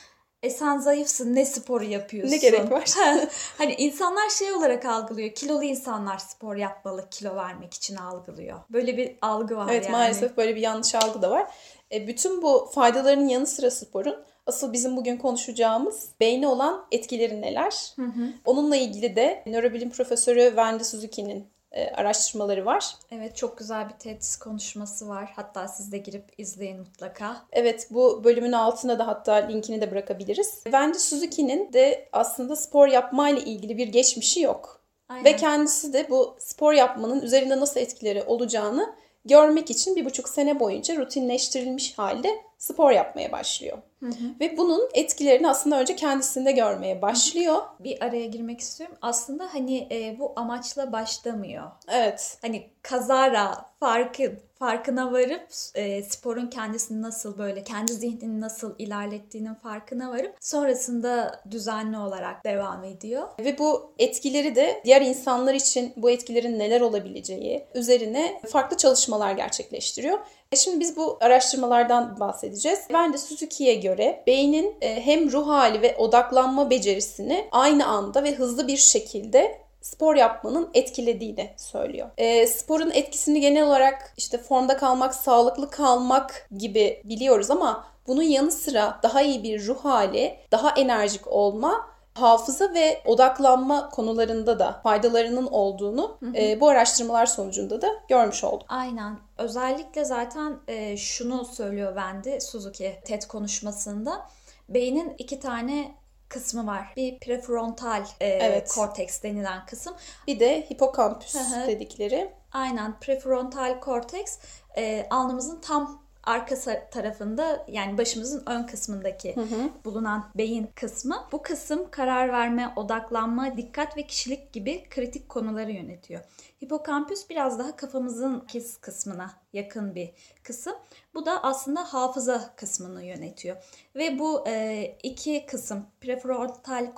e 0.44 0.50
sen 0.50 0.78
zayıfsın 0.78 1.34
ne 1.34 1.44
sporu 1.46 1.84
yapıyorsun? 1.84 2.32
Ne 2.32 2.36
gerek 2.36 2.70
var? 2.70 2.90
hani 3.58 3.74
insanlar 3.74 4.30
şey 4.30 4.52
olarak 4.52 4.84
algılıyor. 4.84 5.30
Kilolu 5.30 5.64
insanlar 5.64 6.18
spor 6.18 6.56
yapmalı 6.56 7.08
kilo 7.10 7.36
vermek 7.36 7.74
için 7.74 7.96
algılıyor. 7.96 8.58
Böyle 8.70 8.96
bir 8.96 9.16
algı 9.22 9.56
var 9.56 9.68
evet, 9.70 9.84
yani. 9.84 9.92
maalesef 9.92 10.36
böyle 10.36 10.56
bir 10.56 10.60
yanlış 10.60 10.94
algı 10.94 11.22
da 11.22 11.30
var. 11.30 11.46
E, 11.92 12.08
bütün 12.08 12.42
bu 12.42 12.70
faydalarının 12.74 13.28
yanı 13.28 13.46
sıra 13.46 13.70
sporun 13.70 14.16
asıl 14.46 14.72
bizim 14.72 14.96
bugün 14.96 15.16
konuşacağımız 15.16 16.08
beyne 16.20 16.48
olan 16.48 16.86
etkileri 16.92 17.42
neler? 17.42 17.92
Hı 17.96 18.02
hı. 18.02 18.32
Onunla 18.44 18.76
ilgili 18.76 19.16
de 19.16 19.42
nörobilim 19.46 19.90
profesörü 19.90 20.44
Wendy 20.46 20.84
Suzuki'nin 20.84 21.53
e, 21.74 21.90
araştırmaları 21.90 22.66
var. 22.66 22.94
Evet 23.10 23.36
çok 23.36 23.58
güzel 23.58 23.88
bir 23.88 23.94
TED 23.94 24.22
konuşması 24.40 25.08
var. 25.08 25.32
Hatta 25.36 25.68
siz 25.68 25.92
de 25.92 25.98
girip 25.98 26.24
izleyin 26.38 26.78
mutlaka. 26.78 27.36
Evet 27.52 27.88
bu 27.90 28.24
bölümün 28.24 28.52
altına 28.52 28.98
da 28.98 29.06
hatta 29.06 29.34
linkini 29.34 29.80
de 29.80 29.90
bırakabiliriz. 29.90 30.54
Wendy 30.64 30.98
Suzuki'nin 30.98 31.72
de 31.72 32.08
aslında 32.12 32.56
spor 32.56 32.88
yapmayla 32.88 33.42
ilgili 33.42 33.76
bir 33.76 33.88
geçmişi 33.88 34.40
yok. 34.40 34.80
Aynen. 35.08 35.24
Ve 35.24 35.36
kendisi 35.36 35.92
de 35.92 36.10
bu 36.10 36.36
spor 36.38 36.72
yapmanın 36.72 37.22
üzerinde 37.22 37.60
nasıl 37.60 37.80
etkileri 37.80 38.22
olacağını 38.22 38.94
görmek 39.24 39.70
için 39.70 39.96
bir 39.96 40.04
buçuk 40.04 40.28
sene 40.28 40.60
boyunca 40.60 40.96
rutinleştirilmiş 40.96 41.98
halde 41.98 42.28
spor 42.58 42.90
yapmaya 42.90 43.32
başlıyor. 43.32 43.78
Hı 44.00 44.06
hı. 44.06 44.40
Ve 44.40 44.56
bunun 44.56 44.88
etkilerini 44.94 45.48
aslında 45.48 45.80
önce 45.80 45.96
kendisinde 45.96 46.52
görmeye 46.52 47.02
başlıyor. 47.02 47.62
Bir 47.80 48.04
araya 48.04 48.26
girmek 48.26 48.60
istiyorum. 48.60 48.96
Aslında 49.02 49.54
hani 49.54 49.88
e, 49.90 50.18
bu 50.18 50.32
amaçla 50.36 50.92
başlamıyor. 50.92 51.70
Evet. 51.88 52.38
Hani 52.42 52.70
kazara 52.82 53.66
farkı 53.80 54.36
farkına 54.58 55.12
varıp 55.12 55.48
e, 55.74 56.02
sporun 56.02 56.46
kendisini 56.46 57.02
nasıl 57.02 57.38
böyle 57.38 57.64
kendi 57.64 57.92
zihnini 57.92 58.40
nasıl 58.40 58.74
ilerlettiğinin 58.78 59.54
farkına 59.54 60.10
varıp 60.10 60.36
sonrasında 60.40 61.42
düzenli 61.50 61.98
olarak 61.98 62.44
devam 62.44 62.84
ediyor. 62.84 63.28
Ve 63.38 63.58
bu 63.58 63.92
etkileri 63.98 64.54
de 64.54 64.80
diğer 64.84 65.02
insanlar 65.02 65.54
için 65.54 65.92
bu 65.96 66.10
etkilerin 66.10 66.58
neler 66.58 66.80
olabileceği 66.80 67.66
üzerine 67.74 68.40
farklı 68.48 68.76
çalışmalar 68.76 69.32
gerçekleştiriyor. 69.32 70.18
E, 70.52 70.56
şimdi 70.56 70.80
biz 70.80 70.96
bu 70.96 71.18
araştırmalardan 71.20 72.20
bahsedeceğiz. 72.20 72.80
Ben 72.92 73.12
de 73.12 73.18
Suzuki'ye 73.18 73.74
göre 73.84 74.22
beynin 74.26 74.76
e, 74.80 75.06
hem 75.06 75.32
ruh 75.32 75.46
hali 75.48 75.82
ve 75.82 75.96
odaklanma 75.96 76.70
becerisini 76.70 77.48
aynı 77.52 77.86
anda 77.86 78.24
ve 78.24 78.34
hızlı 78.34 78.68
bir 78.68 78.76
şekilde 78.76 79.58
spor 79.80 80.16
yapmanın 80.16 80.70
etkilediğini 80.74 81.50
söylüyor. 81.56 82.10
E, 82.18 82.46
sporun 82.46 82.90
etkisini 82.90 83.40
genel 83.40 83.66
olarak 83.66 84.14
işte 84.16 84.38
formda 84.38 84.76
kalmak, 84.76 85.14
sağlıklı 85.14 85.70
kalmak 85.70 86.48
gibi 86.58 87.02
biliyoruz 87.04 87.50
ama 87.50 87.86
bunun 88.06 88.22
yanı 88.22 88.50
sıra 88.50 89.00
daha 89.02 89.22
iyi 89.22 89.42
bir 89.42 89.66
ruh 89.66 89.84
hali, 89.84 90.34
daha 90.52 90.70
enerjik 90.70 91.26
olma 91.26 91.93
hafıza 92.14 92.74
ve 92.74 93.02
odaklanma 93.04 93.88
konularında 93.88 94.58
da 94.58 94.80
faydalarının 94.82 95.46
olduğunu 95.46 96.16
hı 96.20 96.26
hı. 96.26 96.36
E, 96.36 96.60
bu 96.60 96.68
araştırmalar 96.68 97.26
sonucunda 97.26 97.82
da 97.82 97.88
görmüş 98.08 98.44
olduk. 98.44 98.66
Aynen. 98.68 99.18
Özellikle 99.38 100.04
zaten 100.04 100.58
e, 100.68 100.96
şunu 100.96 101.44
söylüyor 101.44 101.94
Wendy 101.94 102.40
Suzuki 102.40 103.00
TED 103.04 103.22
konuşmasında. 103.22 104.26
Beynin 104.68 105.14
iki 105.18 105.40
tane 105.40 105.94
kısmı 106.28 106.66
var. 106.66 106.92
Bir 106.96 107.18
prefrontal 107.18 108.04
e, 108.20 108.26
evet. 108.28 108.72
korteks 108.74 109.22
denilen 109.22 109.66
kısım. 109.66 109.94
Bir 110.26 110.40
de 110.40 110.66
hipokampüs 110.70 111.36
dedikleri. 111.66 112.32
Aynen. 112.52 113.00
Prefrontal 113.00 113.80
korteks 113.80 114.38
e, 114.76 115.06
alnımızın 115.10 115.60
tam 115.60 116.03
arka 116.26 116.56
tarafında 116.90 117.66
yani 117.68 117.98
başımızın 117.98 118.42
ön 118.46 118.62
kısmındaki 118.62 119.36
hı 119.36 119.40
hı. 119.40 119.70
bulunan 119.84 120.30
beyin 120.34 120.68
kısmı. 120.74 121.16
Bu 121.32 121.42
kısım 121.42 121.90
karar 121.90 122.32
verme, 122.32 122.72
odaklanma, 122.76 123.56
dikkat 123.56 123.96
ve 123.96 124.02
kişilik 124.02 124.52
gibi 124.52 124.84
kritik 124.90 125.28
konuları 125.28 125.72
yönetiyor. 125.72 126.20
Hipokampüs 126.64 127.30
biraz 127.30 127.58
daha 127.58 127.76
kafamızın 127.76 128.40
kis 128.40 128.76
kısmına 128.76 129.30
yakın 129.52 129.94
bir 129.94 130.10
kısım. 130.42 130.74
Bu 131.14 131.26
da 131.26 131.42
aslında 131.42 131.94
hafıza 131.94 132.54
kısmını 132.56 133.04
yönetiyor. 133.04 133.56
Ve 133.96 134.18
bu 134.18 134.44
e, 134.48 134.84
iki 135.02 135.46
kısım 135.46 135.86
prefrontal 136.00 136.92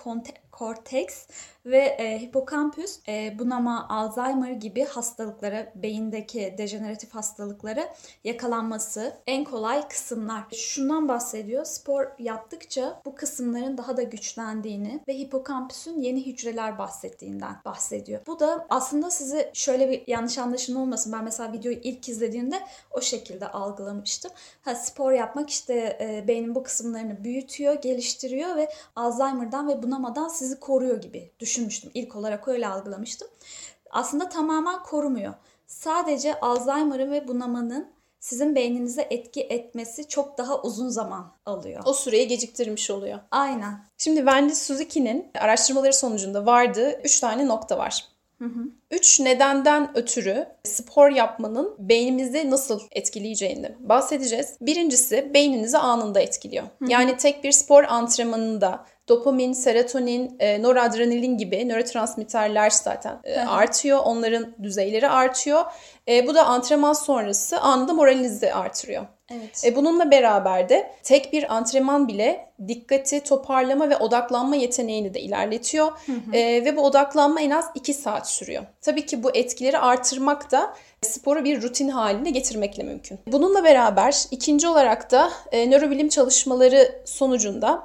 korteks 0.53 1.27
ve 1.67 1.79
e, 1.79 2.23
hipokampüs 2.23 2.99
e, 3.09 3.39
bunama, 3.39 3.89
Alzheimer 3.89 4.51
gibi 4.51 4.85
hastalıklara, 4.85 5.73
beyindeki 5.75 6.55
dejeneratif 6.59 7.15
hastalıklara 7.15 7.95
yakalanması 8.25 9.17
en 9.27 9.45
kolay 9.45 9.89
kısımlar. 9.89 10.45
Şundan 10.53 11.09
bahsediyor. 11.09 11.65
Spor 11.65 12.07
yaptıkça 12.19 13.03
bu 13.05 13.15
kısımların 13.15 13.79
daha 13.79 13.97
da 13.97 14.03
güçlendiğini 14.03 15.01
ve 15.09 15.19
hipokampüsün 15.19 16.01
yeni 16.01 16.27
hücreler 16.27 16.79
bahsettiğinden 16.79 17.57
bahsediyor. 17.65 18.21
Bu 18.27 18.41
da 18.41 18.67
aslında 18.69 19.11
sizi 19.11 19.51
şöyle 19.57 19.91
bir 19.91 20.03
yanlış 20.07 20.39
anlaşılma 20.39 20.81
olmasın. 20.81 21.13
Ben 21.13 21.25
mesela 21.25 21.53
videoyu 21.53 21.79
ilk 21.83 22.09
izlediğimde 22.09 22.61
o 22.91 23.01
şekilde 23.01 23.49
algılamıştım. 23.49 24.31
Ha, 24.63 24.75
spor 24.75 25.13
yapmak 25.13 25.51
işte 25.51 25.99
e, 26.01 26.29
beynin 26.29 26.55
bu 26.55 26.63
kısımlarını 26.63 27.25
büyütüyor, 27.25 27.75
geliştiriyor 27.75 28.57
ve 28.57 28.69
Alzheimer'dan 28.97 29.69
ve 29.69 29.83
bunamadan 29.83 30.29
sizi 30.29 30.61
koruyor 30.61 31.01
gibi 31.01 31.31
düşünmüştüm. 31.41 31.91
İlk 31.95 32.17
olarak 32.17 32.49
öyle 32.49 32.69
algılamıştım. 32.69 33.29
Aslında 33.91 34.29
tamamen 34.29 34.83
korumuyor. 34.83 35.35
Sadece 35.67 36.41
Alzheimer'ın 36.41 37.13
ve 37.13 37.29
bunamanın 37.29 37.91
sizin 38.21 38.55
beyninize 38.55 39.07
etki 39.11 39.41
etmesi 39.41 40.09
çok 40.09 40.39
daha 40.39 40.63
uzun 40.63 40.89
zaman 40.89 41.33
alıyor. 41.47 41.83
O 41.85 41.93
süreyi 41.93 42.29
geciktirmiş 42.29 42.91
oluyor. 42.91 43.19
Aynen. 43.31 43.85
Şimdi 43.99 44.19
Wendy 44.19 44.55
Suzuki'nin 44.55 45.31
araştırmaları 45.41 45.93
sonucunda 45.93 46.47
vardığı 46.47 47.01
3 47.01 47.21
tane 47.21 47.47
nokta 47.47 47.79
var. 47.79 48.16
Hı 48.39 48.45
hı. 48.45 48.65
Üç 48.91 49.21
nedenden 49.21 49.97
ötürü 49.97 50.47
spor 50.65 51.11
yapmanın 51.11 51.75
beynimizi 51.79 52.51
nasıl 52.51 52.81
etkileyeceğini 52.93 53.75
bahsedeceğiz. 53.81 54.57
Birincisi 54.61 55.31
beyninizi 55.35 55.79
anında 55.79 56.21
etkiliyor. 56.21 56.65
Hı 56.65 56.85
hı. 56.85 56.91
Yani 56.91 57.17
tek 57.17 57.45
bir 57.45 57.53
spor 57.53 57.85
antrenmanında 57.85 58.87
dopamin, 59.09 59.53
serotonin, 59.53 60.37
e, 60.39 60.63
noradrenalin 60.63 61.39
gibi 61.39 61.69
nörotransmitterler 61.69 62.71
zaten 62.71 63.21
e, 63.25 63.41
artıyor. 63.41 63.99
Onların 64.05 64.55
düzeyleri 64.63 65.09
artıyor. 65.09 65.65
E, 66.09 66.27
bu 66.27 66.35
da 66.35 66.47
antrenman 66.47 66.93
sonrası 66.93 67.61
anında 67.61 67.93
moralinizi 67.93 68.55
artırıyor. 68.55 69.07
Evet. 69.31 69.63
E, 69.65 69.77
bununla 69.77 70.11
beraber 70.11 70.69
de 70.69 70.91
tek 71.03 71.33
bir 71.33 71.55
antrenman 71.55 72.09
bile 72.09 72.49
dikkati 72.69 73.21
toparlama 73.21 73.91
ve 73.91 73.97
odaklanma 73.97 74.57
yeteneğini 74.57 75.15
de 75.15 75.21
ilerletiyor. 75.21 75.87
Hı 76.07 76.13
hı. 76.13 76.37
E, 76.37 76.65
ve 76.65 76.77
bu 76.77 76.81
odaklanma 76.81 77.41
en 77.41 77.51
az 77.51 77.71
2 77.75 77.95
saat 77.95 78.31
sürüyor. 78.31 78.65
Tabii 78.81 79.07
ki 79.07 79.23
bu 79.23 79.31
etkileri 79.35 79.79
artırmak 79.79 80.51
da 80.51 80.75
sporu 81.03 81.45
bir 81.45 81.63
rutin 81.63 81.89
haline 81.89 82.31
getirmekle 82.31 82.83
mümkün. 82.83 83.19
Bununla 83.27 83.65
beraber 83.65 84.25
ikinci 84.31 84.69
olarak 84.69 85.11
da 85.11 85.31
e, 85.53 85.71
nörobilim 85.71 86.09
çalışmaları 86.09 87.03
sonucunda 87.05 87.83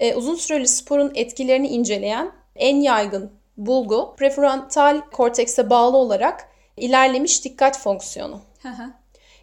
e, 0.00 0.14
uzun 0.14 0.34
süreli 0.34 0.68
sporun 0.68 1.12
etkilerini 1.14 1.68
inceleyen 1.68 2.32
en 2.56 2.80
yaygın 2.80 3.32
bulgu 3.56 4.14
prefrontal 4.16 5.00
kortekse 5.12 5.70
bağlı 5.70 5.96
olarak 5.96 6.48
ilerlemiş 6.76 7.44
dikkat 7.44 7.78
fonksiyonu. 7.78 8.40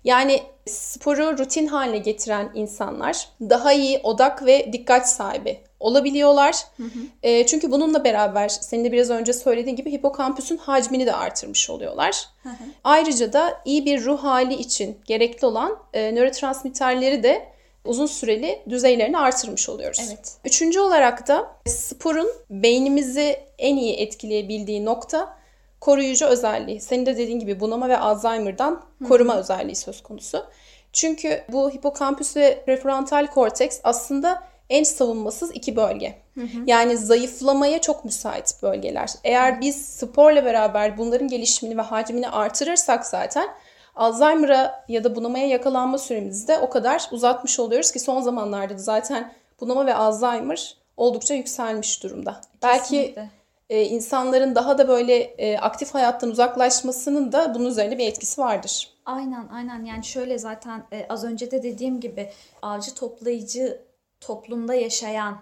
Yani 0.05 0.43
sporu 0.65 1.37
rutin 1.37 1.67
haline 1.67 1.97
getiren 1.97 2.51
insanlar 2.55 3.29
daha 3.41 3.73
iyi 3.73 3.99
odak 4.03 4.45
ve 4.45 4.73
dikkat 4.73 5.09
sahibi 5.09 5.59
olabiliyorlar. 5.79 6.55
Hı 6.77 6.83
hı. 6.83 6.99
E, 7.23 7.45
çünkü 7.45 7.71
bununla 7.71 8.03
beraber 8.03 8.49
senin 8.49 8.85
de 8.85 8.91
biraz 8.91 9.09
önce 9.09 9.33
söylediğin 9.33 9.75
gibi 9.75 9.91
hipokampüsün 9.91 10.57
hacmini 10.57 11.05
de 11.05 11.13
artırmış 11.13 11.69
oluyorlar. 11.69 12.25
Hı 12.43 12.49
hı. 12.49 12.53
Ayrıca 12.83 13.33
da 13.33 13.61
iyi 13.65 13.85
bir 13.85 14.05
ruh 14.05 14.23
hali 14.23 14.53
için 14.53 14.97
gerekli 15.05 15.45
olan 15.45 15.77
e, 15.93 16.15
nörotransmitterleri 16.15 17.23
de 17.23 17.45
uzun 17.85 18.05
süreli 18.05 18.59
düzeylerini 18.69 19.17
artırmış 19.17 19.69
oluyoruz. 19.69 20.01
Evet. 20.07 20.37
Üçüncü 20.45 20.79
olarak 20.79 21.27
da 21.27 21.51
sporun 21.65 22.27
beynimizi 22.49 23.39
en 23.57 23.77
iyi 23.77 23.95
etkileyebildiği 23.95 24.85
nokta 24.85 25.37
koruyucu 25.85 26.25
özelliği. 26.25 26.81
Senin 26.81 27.05
de 27.05 27.17
dediğin 27.17 27.39
gibi 27.39 27.59
bunama 27.59 27.89
ve 27.89 27.97
Alzheimer'dan 27.97 28.81
koruma 29.07 29.33
Hı-hı. 29.33 29.41
özelliği 29.41 29.75
söz 29.75 30.03
konusu. 30.03 30.45
Çünkü 30.93 31.43
bu 31.49 31.69
hipokampüs 31.69 32.37
ve 32.37 32.63
prefrontal 32.65 33.27
korteks 33.27 33.79
aslında 33.83 34.43
en 34.69 34.83
savunmasız 34.83 35.51
iki 35.51 35.75
bölge. 35.75 36.15
Hı 36.33 36.41
hı. 36.41 36.57
Yani 36.65 36.97
zayıflamaya 36.97 37.81
çok 37.81 38.05
müsait 38.05 38.55
bölgeler. 38.61 39.09
Eğer 39.23 39.61
biz 39.61 39.85
sporla 39.85 40.45
beraber 40.45 40.97
bunların 40.97 41.27
gelişimini 41.27 41.77
ve 41.77 41.81
hacmini 41.81 42.29
artırırsak 42.29 43.05
zaten 43.05 43.47
Alzheimer'a 43.95 44.85
ya 44.87 45.03
da 45.03 45.15
bunamaya 45.15 45.47
yakalanma 45.47 45.97
süremizi 45.97 46.47
de 46.47 46.57
o 46.57 46.69
kadar 46.69 47.07
uzatmış 47.11 47.59
oluyoruz 47.59 47.91
ki 47.91 47.99
son 47.99 48.21
zamanlarda 48.21 48.73
da 48.73 48.77
zaten 48.77 49.33
bunama 49.59 49.85
ve 49.85 49.95
Alzheimer 49.95 50.77
oldukça 50.97 51.33
yükselmiş 51.33 52.03
durumda. 52.03 52.41
Kesinlikle. 52.61 53.21
Belki 53.21 53.29
e, 53.69 53.83
insanların 53.83 54.55
daha 54.55 54.77
da 54.77 54.87
böyle 54.87 55.15
e, 55.15 55.57
aktif 55.57 55.93
hayattan 55.93 56.29
uzaklaşmasının 56.29 57.31
da 57.31 57.55
bunun 57.55 57.65
üzerinde 57.65 57.97
bir 57.97 58.07
etkisi 58.07 58.41
vardır. 58.41 58.93
Aynen 59.05 59.47
aynen 59.47 59.83
yani 59.85 60.03
şöyle 60.03 60.37
zaten 60.37 60.87
e, 60.91 61.05
az 61.09 61.23
önce 61.23 61.51
de 61.51 61.63
dediğim 61.63 61.99
gibi 61.99 62.31
avcı 62.61 62.95
toplayıcı 62.95 63.81
toplumda 64.21 64.73
yaşayan 64.73 65.41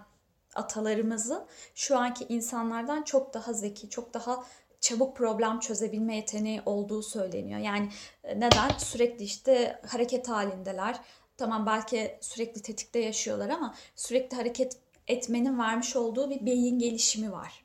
atalarımızın 0.54 1.44
şu 1.74 1.98
anki 1.98 2.26
insanlardan 2.28 3.02
çok 3.02 3.34
daha 3.34 3.52
zeki, 3.52 3.90
çok 3.90 4.14
daha 4.14 4.44
çabuk 4.80 5.16
problem 5.16 5.60
çözebilme 5.60 6.16
yeteneği 6.16 6.62
olduğu 6.66 7.02
söyleniyor. 7.02 7.60
Yani 7.60 7.88
e, 8.24 8.40
neden? 8.40 8.70
Sürekli 8.78 9.24
işte 9.24 9.80
hareket 9.86 10.28
halindeler. 10.28 11.00
Tamam 11.36 11.66
belki 11.66 12.18
sürekli 12.20 12.62
tetikte 12.62 12.98
yaşıyorlar 12.98 13.48
ama 13.48 13.74
sürekli 13.96 14.36
hareket 14.36 14.76
etmenin 15.08 15.58
vermiş 15.58 15.96
olduğu 15.96 16.30
bir 16.30 16.46
beyin 16.46 16.78
gelişimi 16.78 17.32
var 17.32 17.63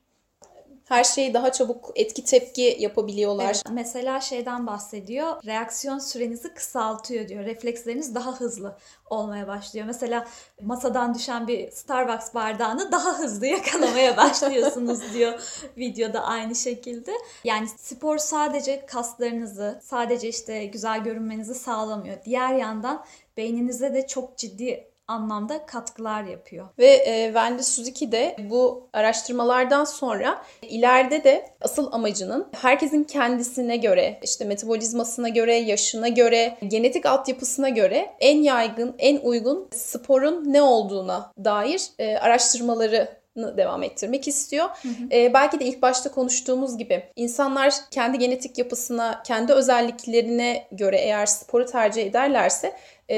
her 0.89 1.03
şeyi 1.03 1.33
daha 1.33 1.51
çabuk 1.51 1.91
etki 1.95 2.23
tepki 2.23 2.77
yapabiliyorlar. 2.79 3.45
Evet, 3.45 3.63
mesela 3.71 4.21
şeyden 4.21 4.67
bahsediyor. 4.67 5.45
Reaksiyon 5.45 5.99
sürenizi 5.99 6.53
kısaltıyor 6.53 7.27
diyor. 7.27 7.45
Refleksleriniz 7.45 8.15
daha 8.15 8.39
hızlı 8.39 8.77
olmaya 9.09 9.47
başlıyor. 9.47 9.85
Mesela 9.85 10.27
masadan 10.61 11.15
düşen 11.15 11.47
bir 11.47 11.71
Starbucks 11.71 12.33
bardağını 12.33 12.91
daha 12.91 13.19
hızlı 13.19 13.45
yakalamaya 13.45 14.17
başlıyorsunuz 14.17 15.13
diyor 15.13 15.39
videoda 15.77 16.23
aynı 16.23 16.55
şekilde. 16.55 17.11
Yani 17.43 17.67
spor 17.77 18.17
sadece 18.17 18.85
kaslarınızı, 18.85 19.79
sadece 19.83 20.29
işte 20.29 20.65
güzel 20.65 21.03
görünmenizi 21.03 21.55
sağlamıyor. 21.55 22.17
Diğer 22.25 22.53
yandan 22.53 23.05
beyninize 23.37 23.93
de 23.93 24.07
çok 24.07 24.37
ciddi 24.37 24.88
anlamda 25.09 25.65
katkılar 25.65 26.23
yapıyor. 26.23 26.67
Ve 26.77 26.87
e, 26.87 27.25
Wendy 27.25 27.63
Suzuki 27.63 28.11
de 28.11 28.35
bu 28.49 28.89
araştırmalardan 28.93 29.83
sonra 29.83 30.41
ileride 30.61 31.23
de 31.23 31.49
asıl 31.61 31.91
amacının 31.91 32.47
herkesin 32.61 33.03
kendisine 33.03 33.77
göre, 33.77 34.19
işte 34.23 34.45
metabolizmasına 34.45 35.29
göre, 35.29 35.55
yaşına 35.55 36.07
göre, 36.07 36.57
genetik 36.67 37.05
altyapısına 37.05 37.69
göre 37.69 38.15
en 38.19 38.37
yaygın, 38.37 38.95
en 38.99 39.17
uygun 39.17 39.69
sporun 39.73 40.53
ne 40.53 40.61
olduğuna 40.61 41.33
dair 41.45 41.81
e, 41.99 42.17
araştırmaları 42.17 43.19
devam 43.57 43.83
ettirmek 43.83 44.27
istiyor. 44.27 44.65
Hı 44.81 44.87
hı. 44.87 44.93
Ee, 45.11 45.33
belki 45.33 45.59
de 45.59 45.65
ilk 45.65 45.81
başta 45.81 46.11
konuştuğumuz 46.11 46.77
gibi 46.77 47.03
insanlar 47.15 47.73
kendi 47.91 48.17
genetik 48.17 48.57
yapısına, 48.57 49.23
kendi 49.23 49.53
özelliklerine 49.53 50.67
göre 50.71 50.97
eğer 50.97 51.25
sporu 51.25 51.65
tercih 51.65 52.05
ederlerse 52.05 52.75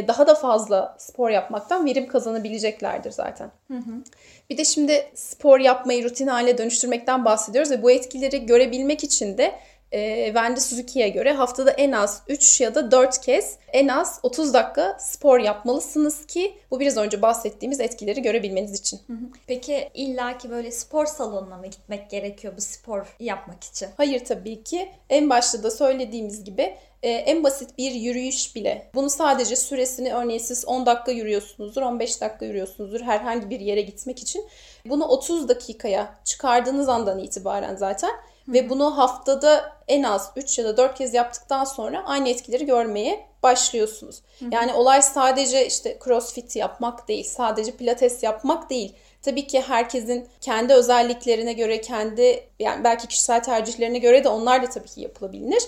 daha 0.07 0.27
da 0.27 0.35
fazla 0.35 0.95
spor 0.97 1.29
yapmaktan 1.29 1.85
verim 1.85 2.07
kazanabileceklerdir 2.07 3.11
zaten. 3.11 3.51
Hı 3.67 3.77
hı. 3.77 4.03
Bir 4.49 4.57
de 4.57 4.65
şimdi 4.65 5.11
spor 5.15 5.59
yapmayı 5.59 6.03
rutin 6.03 6.27
hale 6.27 6.57
dönüştürmekten 6.57 7.25
bahsediyoruz 7.25 7.71
ve 7.71 7.83
bu 7.83 7.91
etkileri 7.91 8.45
görebilmek 8.45 9.03
için 9.03 9.37
de 9.37 9.55
e, 9.91 10.25
Wendy 10.25 10.59
Suzuki'ye 10.59 11.09
göre 11.09 11.33
haftada 11.33 11.71
en 11.71 11.91
az 11.91 12.23
3 12.27 12.61
ya 12.61 12.75
da 12.75 12.91
4 12.91 13.21
kez 13.21 13.57
en 13.73 13.87
az 13.87 14.19
30 14.23 14.53
dakika 14.53 14.97
spor 14.99 15.39
yapmalısınız 15.39 16.25
ki 16.25 16.53
bu 16.71 16.79
biraz 16.79 16.97
önce 16.97 17.21
bahsettiğimiz 17.21 17.79
etkileri 17.79 18.21
görebilmeniz 18.21 18.79
için. 18.79 18.99
Peki 19.47 19.89
illaki 19.93 20.49
böyle 20.49 20.71
spor 20.71 21.05
salonuna 21.05 21.57
mı 21.57 21.67
gitmek 21.67 22.09
gerekiyor 22.09 22.53
bu 22.57 22.61
spor 22.61 23.15
yapmak 23.19 23.63
için? 23.63 23.87
Hayır 23.97 24.25
tabii 24.25 24.63
ki. 24.63 24.89
En 25.09 25.29
başta 25.29 25.63
da 25.63 25.71
söylediğimiz 25.71 26.43
gibi 26.43 26.75
e, 27.03 27.09
en 27.09 27.43
basit 27.43 27.77
bir 27.77 27.91
yürüyüş 27.91 28.55
bile. 28.55 28.89
Bunu 28.95 29.09
sadece 29.09 29.55
süresini 29.55 30.13
örneğin 30.13 30.39
siz 30.39 30.65
10 30.65 30.85
dakika 30.85 31.11
yürüyorsunuzdur, 31.11 31.81
15 31.81 32.21
dakika 32.21 32.45
yürüyorsunuzdur 32.45 33.01
herhangi 33.01 33.49
bir 33.49 33.59
yere 33.59 33.81
gitmek 33.81 34.19
için. 34.19 34.45
Bunu 34.85 35.05
30 35.05 35.49
dakikaya 35.49 36.15
çıkardığınız 36.23 36.89
andan 36.89 37.19
itibaren 37.19 37.75
zaten 37.75 38.11
ve 38.47 38.69
bunu 38.69 38.97
haftada 38.97 39.73
en 39.87 40.03
az 40.03 40.31
3 40.35 40.59
ya 40.59 40.65
da 40.65 40.77
4 40.77 40.97
kez 40.97 41.13
yaptıktan 41.13 41.63
sonra 41.63 42.03
aynı 42.05 42.29
etkileri 42.29 42.65
görmeye 42.65 43.27
başlıyorsunuz. 43.43 44.21
Hı. 44.39 44.45
Yani 44.51 44.73
olay 44.73 45.01
sadece 45.01 45.67
işte 45.67 45.99
crossfit 46.03 46.55
yapmak 46.55 47.07
değil, 47.07 47.23
sadece 47.23 47.71
pilates 47.71 48.23
yapmak 48.23 48.69
değil. 48.69 48.95
Tabii 49.21 49.47
ki 49.47 49.61
herkesin 49.61 50.27
kendi 50.41 50.73
özelliklerine 50.73 51.53
göre, 51.53 51.81
kendi 51.81 52.49
yani 52.59 52.83
belki 52.83 53.07
kişisel 53.07 53.43
tercihlerine 53.43 53.97
göre 53.97 54.23
de 54.23 54.29
onlar 54.29 54.63
da 54.63 54.69
tabii 54.69 54.87
ki 54.87 55.01
yapılabilir. 55.01 55.63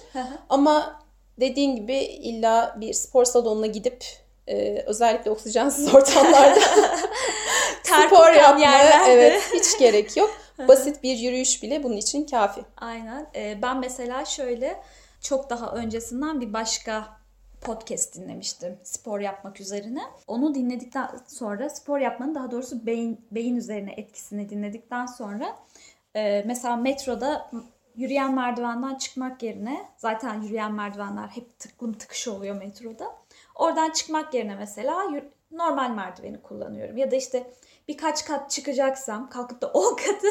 Ama 0.50 1.00
dediğin 1.40 1.76
gibi 1.76 1.96
illa 1.98 2.76
bir 2.80 2.94
spor 2.94 3.26
salonuna 3.26 3.68
gidip 3.68 4.06
e, 4.48 4.84
özellikle 4.86 5.32
oksijensiz 5.32 5.96
ortamlarda 5.96 6.60
spor 8.08 8.34
yapmaya 8.34 9.08
evet 9.08 9.42
hiç 9.54 9.80
gerek 9.80 10.18
yok. 10.18 10.43
Basit 10.60 11.04
bir 11.04 11.18
yürüyüş 11.18 11.64
bile 11.64 11.84
bunun 11.84 11.98
için 11.98 12.26
kafi. 12.26 12.62
Aynen. 12.78 13.28
Ee, 13.36 13.60
ben 13.62 13.80
mesela 13.80 14.26
şöyle 14.26 14.82
çok 15.22 15.50
daha 15.50 15.72
öncesinden 15.72 16.42
bir 16.42 16.54
başka 16.54 17.24
podcast 17.62 18.16
dinlemiştim 18.16 18.78
spor 18.84 19.20
yapmak 19.20 19.62
üzerine. 19.62 20.02
Onu 20.28 20.56
dinledikten 20.56 21.10
sonra 21.28 21.70
spor 21.70 22.00
yapmanın 22.00 22.36
daha 22.36 22.52
doğrusu 22.52 22.86
beyin 22.86 23.22
beyin 23.32 23.56
üzerine 23.56 23.94
etkisini 23.98 24.50
dinledikten 24.50 25.06
sonra 25.06 25.56
e, 26.16 26.44
mesela 26.48 26.76
metroda 26.76 27.52
yürüyen 27.96 28.36
merdivenden 28.36 28.96
çıkmak 28.96 29.44
yerine 29.44 29.86
zaten 29.98 30.42
yürüyen 30.42 30.74
merdivenler 30.74 31.28
hep 31.28 31.60
tıklım 31.60 31.94
tıkış 31.94 32.28
oluyor 32.28 32.56
metroda. 32.56 33.16
Oradan 33.56 33.90
çıkmak 33.90 34.34
yerine 34.34 34.56
mesela 34.56 35.10
normal 35.52 35.90
merdiveni 35.90 36.42
kullanıyorum. 36.42 36.98
Ya 36.98 37.12
da 37.12 37.16
işte 37.16 37.52
birkaç 37.88 38.26
kat 38.26 38.52
çıkacaksam 38.52 39.30
kalkıp 39.30 39.62
da 39.62 39.68
10 39.74 39.96
katı 39.96 40.28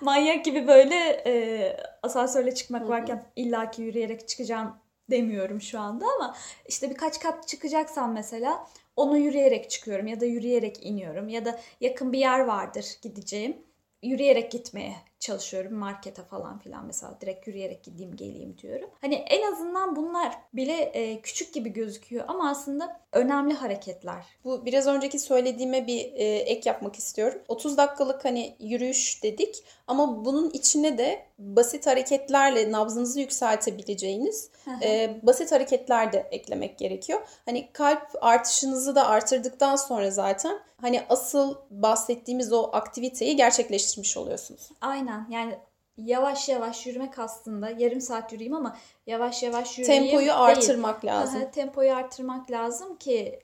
manyak 0.00 0.44
gibi 0.44 0.68
böyle 0.68 0.96
e, 1.26 1.76
asansörle 2.02 2.54
çıkmak 2.54 2.88
varken 2.88 3.26
illaki 3.36 3.82
yürüyerek 3.82 4.28
çıkacağım 4.28 4.76
demiyorum 5.10 5.60
şu 5.60 5.80
anda 5.80 6.06
ama 6.16 6.36
işte 6.68 6.90
birkaç 6.90 7.20
kat 7.20 7.48
çıkacaksam 7.48 8.12
mesela 8.12 8.66
onu 8.96 9.18
yürüyerek 9.18 9.70
çıkıyorum 9.70 10.06
ya 10.06 10.20
da 10.20 10.24
yürüyerek 10.24 10.86
iniyorum 10.86 11.28
ya 11.28 11.44
da 11.44 11.60
yakın 11.80 12.12
bir 12.12 12.18
yer 12.18 12.40
vardır 12.40 12.86
gideceğim 13.02 13.56
yürüyerek 14.02 14.52
gitmeye 14.52 14.96
çalışıyorum 15.22 15.74
markete 15.74 16.22
falan 16.22 16.58
filan 16.58 16.86
mesela 16.86 17.18
direkt 17.20 17.46
yürüyerek 17.46 17.84
gideyim 17.84 18.16
geleyim 18.16 18.58
diyorum. 18.58 18.90
Hani 19.00 19.14
en 19.14 19.52
azından 19.52 19.96
bunlar 19.96 20.34
bile 20.52 20.74
e, 20.82 21.20
küçük 21.20 21.54
gibi 21.54 21.72
gözüküyor 21.72 22.24
ama 22.28 22.50
aslında 22.50 23.00
önemli 23.12 23.54
hareketler. 23.54 24.26
Bu 24.44 24.66
biraz 24.66 24.86
önceki 24.86 25.18
söylediğime 25.18 25.86
bir 25.86 25.98
e, 25.98 26.24
ek 26.24 26.68
yapmak 26.68 26.96
istiyorum. 26.96 27.42
30 27.48 27.76
dakikalık 27.76 28.24
hani 28.24 28.56
yürüyüş 28.60 29.22
dedik 29.22 29.64
ama 29.92 30.24
bunun 30.24 30.50
içine 30.50 30.98
de 30.98 31.26
basit 31.38 31.86
hareketlerle 31.86 32.72
nabzınızı 32.72 33.20
yükseltebileceğiniz 33.20 34.50
e, 34.82 35.20
basit 35.22 35.52
hareketler 35.52 36.12
de 36.12 36.28
eklemek 36.30 36.78
gerekiyor. 36.78 37.20
Hani 37.44 37.72
kalp 37.72 38.02
artışınızı 38.20 38.94
da 38.94 39.06
artırdıktan 39.06 39.76
sonra 39.76 40.10
zaten 40.10 40.58
hani 40.80 41.02
asıl 41.08 41.54
bahsettiğimiz 41.70 42.52
o 42.52 42.70
aktiviteyi 42.72 43.36
gerçekleştirmiş 43.36 44.16
oluyorsunuz. 44.16 44.68
Aynen 44.80 45.26
yani 45.30 45.58
yavaş 45.96 46.48
yavaş 46.48 46.86
yürümek 46.86 47.18
aslında 47.18 47.70
yarım 47.70 48.00
saat 48.00 48.32
yürüyeyim 48.32 48.56
ama 48.56 48.76
yavaş 49.06 49.42
yavaş 49.42 49.78
yürüyeyim 49.78 50.04
Tempoyu 50.04 50.26
değil. 50.26 50.38
artırmak 50.42 51.04
lazım. 51.04 51.50
Tempoyu 51.52 51.94
artırmak 51.94 52.50
lazım 52.50 52.96
ki 52.96 53.40